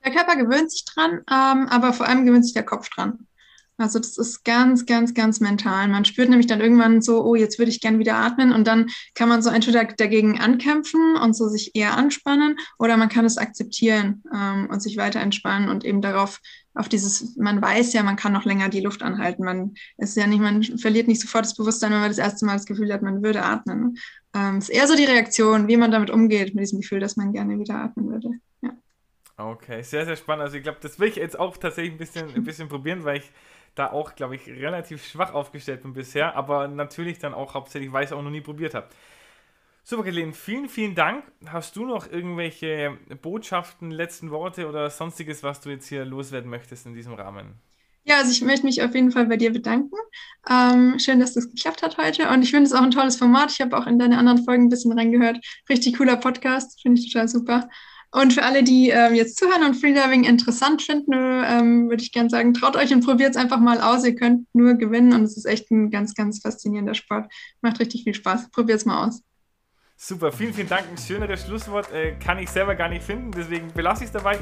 [0.05, 3.27] Der Körper gewöhnt sich dran, ähm, aber vor allem gewöhnt sich der Kopf dran.
[3.77, 5.89] Also das ist ganz, ganz, ganz mental.
[5.89, 8.89] Man spürt nämlich dann irgendwann so, oh, jetzt würde ich gern wieder atmen und dann
[9.15, 13.37] kann man so entweder dagegen ankämpfen und so sich eher anspannen oder man kann es
[13.37, 16.41] akzeptieren ähm, und sich weiter entspannen und eben darauf,
[16.75, 19.45] auf dieses, man weiß ja, man kann noch länger die Luft anhalten.
[19.45, 22.55] Man ist ja nicht, man verliert nicht sofort das Bewusstsein, wenn man das erste Mal
[22.55, 23.97] das Gefühl hat, man würde atmen.
[24.35, 27.33] Ähm, ist eher so die Reaktion, wie man damit umgeht, mit diesem Gefühl, dass man
[27.33, 28.31] gerne wieder atmen würde.
[29.37, 30.45] Okay, sehr, sehr spannend.
[30.45, 33.19] Also ich glaube, das will ich jetzt auch tatsächlich ein bisschen, ein bisschen probieren, weil
[33.19, 33.31] ich
[33.75, 38.05] da auch, glaube ich, relativ schwach aufgestellt bin bisher, aber natürlich dann auch hauptsächlich, weil
[38.05, 38.89] ich es auch noch nie probiert habe.
[39.83, 41.25] Super, Kathleen, vielen, vielen Dank.
[41.47, 46.87] Hast du noch irgendwelche Botschaften, letzten Worte oder sonstiges, was du jetzt hier loswerden möchtest
[46.87, 47.61] in diesem Rahmen?
[48.05, 49.97] Ja, also ich möchte mich auf jeden Fall bei dir bedanken.
[50.49, 52.29] Ähm, schön, dass das geklappt hat heute.
[52.29, 53.51] Und ich finde es auch ein tolles Format.
[53.51, 55.39] Ich habe auch in deine anderen Folgen ein bisschen reingehört.
[55.69, 57.69] Richtig cooler Podcast, finde ich total super.
[58.15, 62.31] Und für alle, die ähm, jetzt zuhören und Freediving interessant finden, ähm, würde ich gerne
[62.31, 64.05] sagen, traut euch und probiert es einfach mal aus.
[64.05, 67.27] Ihr könnt nur gewinnen und es ist echt ein ganz, ganz faszinierender Sport.
[67.61, 68.53] Macht richtig viel Spaß.
[68.53, 69.21] Probiert es mal aus.
[69.97, 70.85] Super, vielen, vielen Dank.
[70.89, 74.39] Ein schöneres Schlusswort äh, kann ich selber gar nicht finden, deswegen belasse ich es dabei.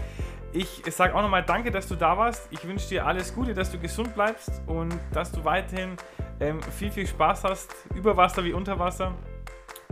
[0.52, 2.48] Ich sage auch nochmal danke, dass du da warst.
[2.50, 5.96] Ich wünsche dir alles Gute, dass du gesund bleibst und dass du weiterhin
[6.40, 9.14] ähm, viel, viel Spaß hast, über Wasser wie unter Wasser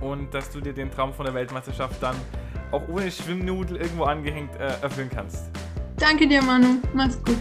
[0.02, 2.16] und dass du dir den Traum von der Weltmeisterschaft dann
[2.72, 5.50] auch ohne Schwimmnudel irgendwo angehängt äh, erfüllen kannst.
[5.96, 6.78] Danke dir, Manu.
[6.94, 7.36] Mach's gut.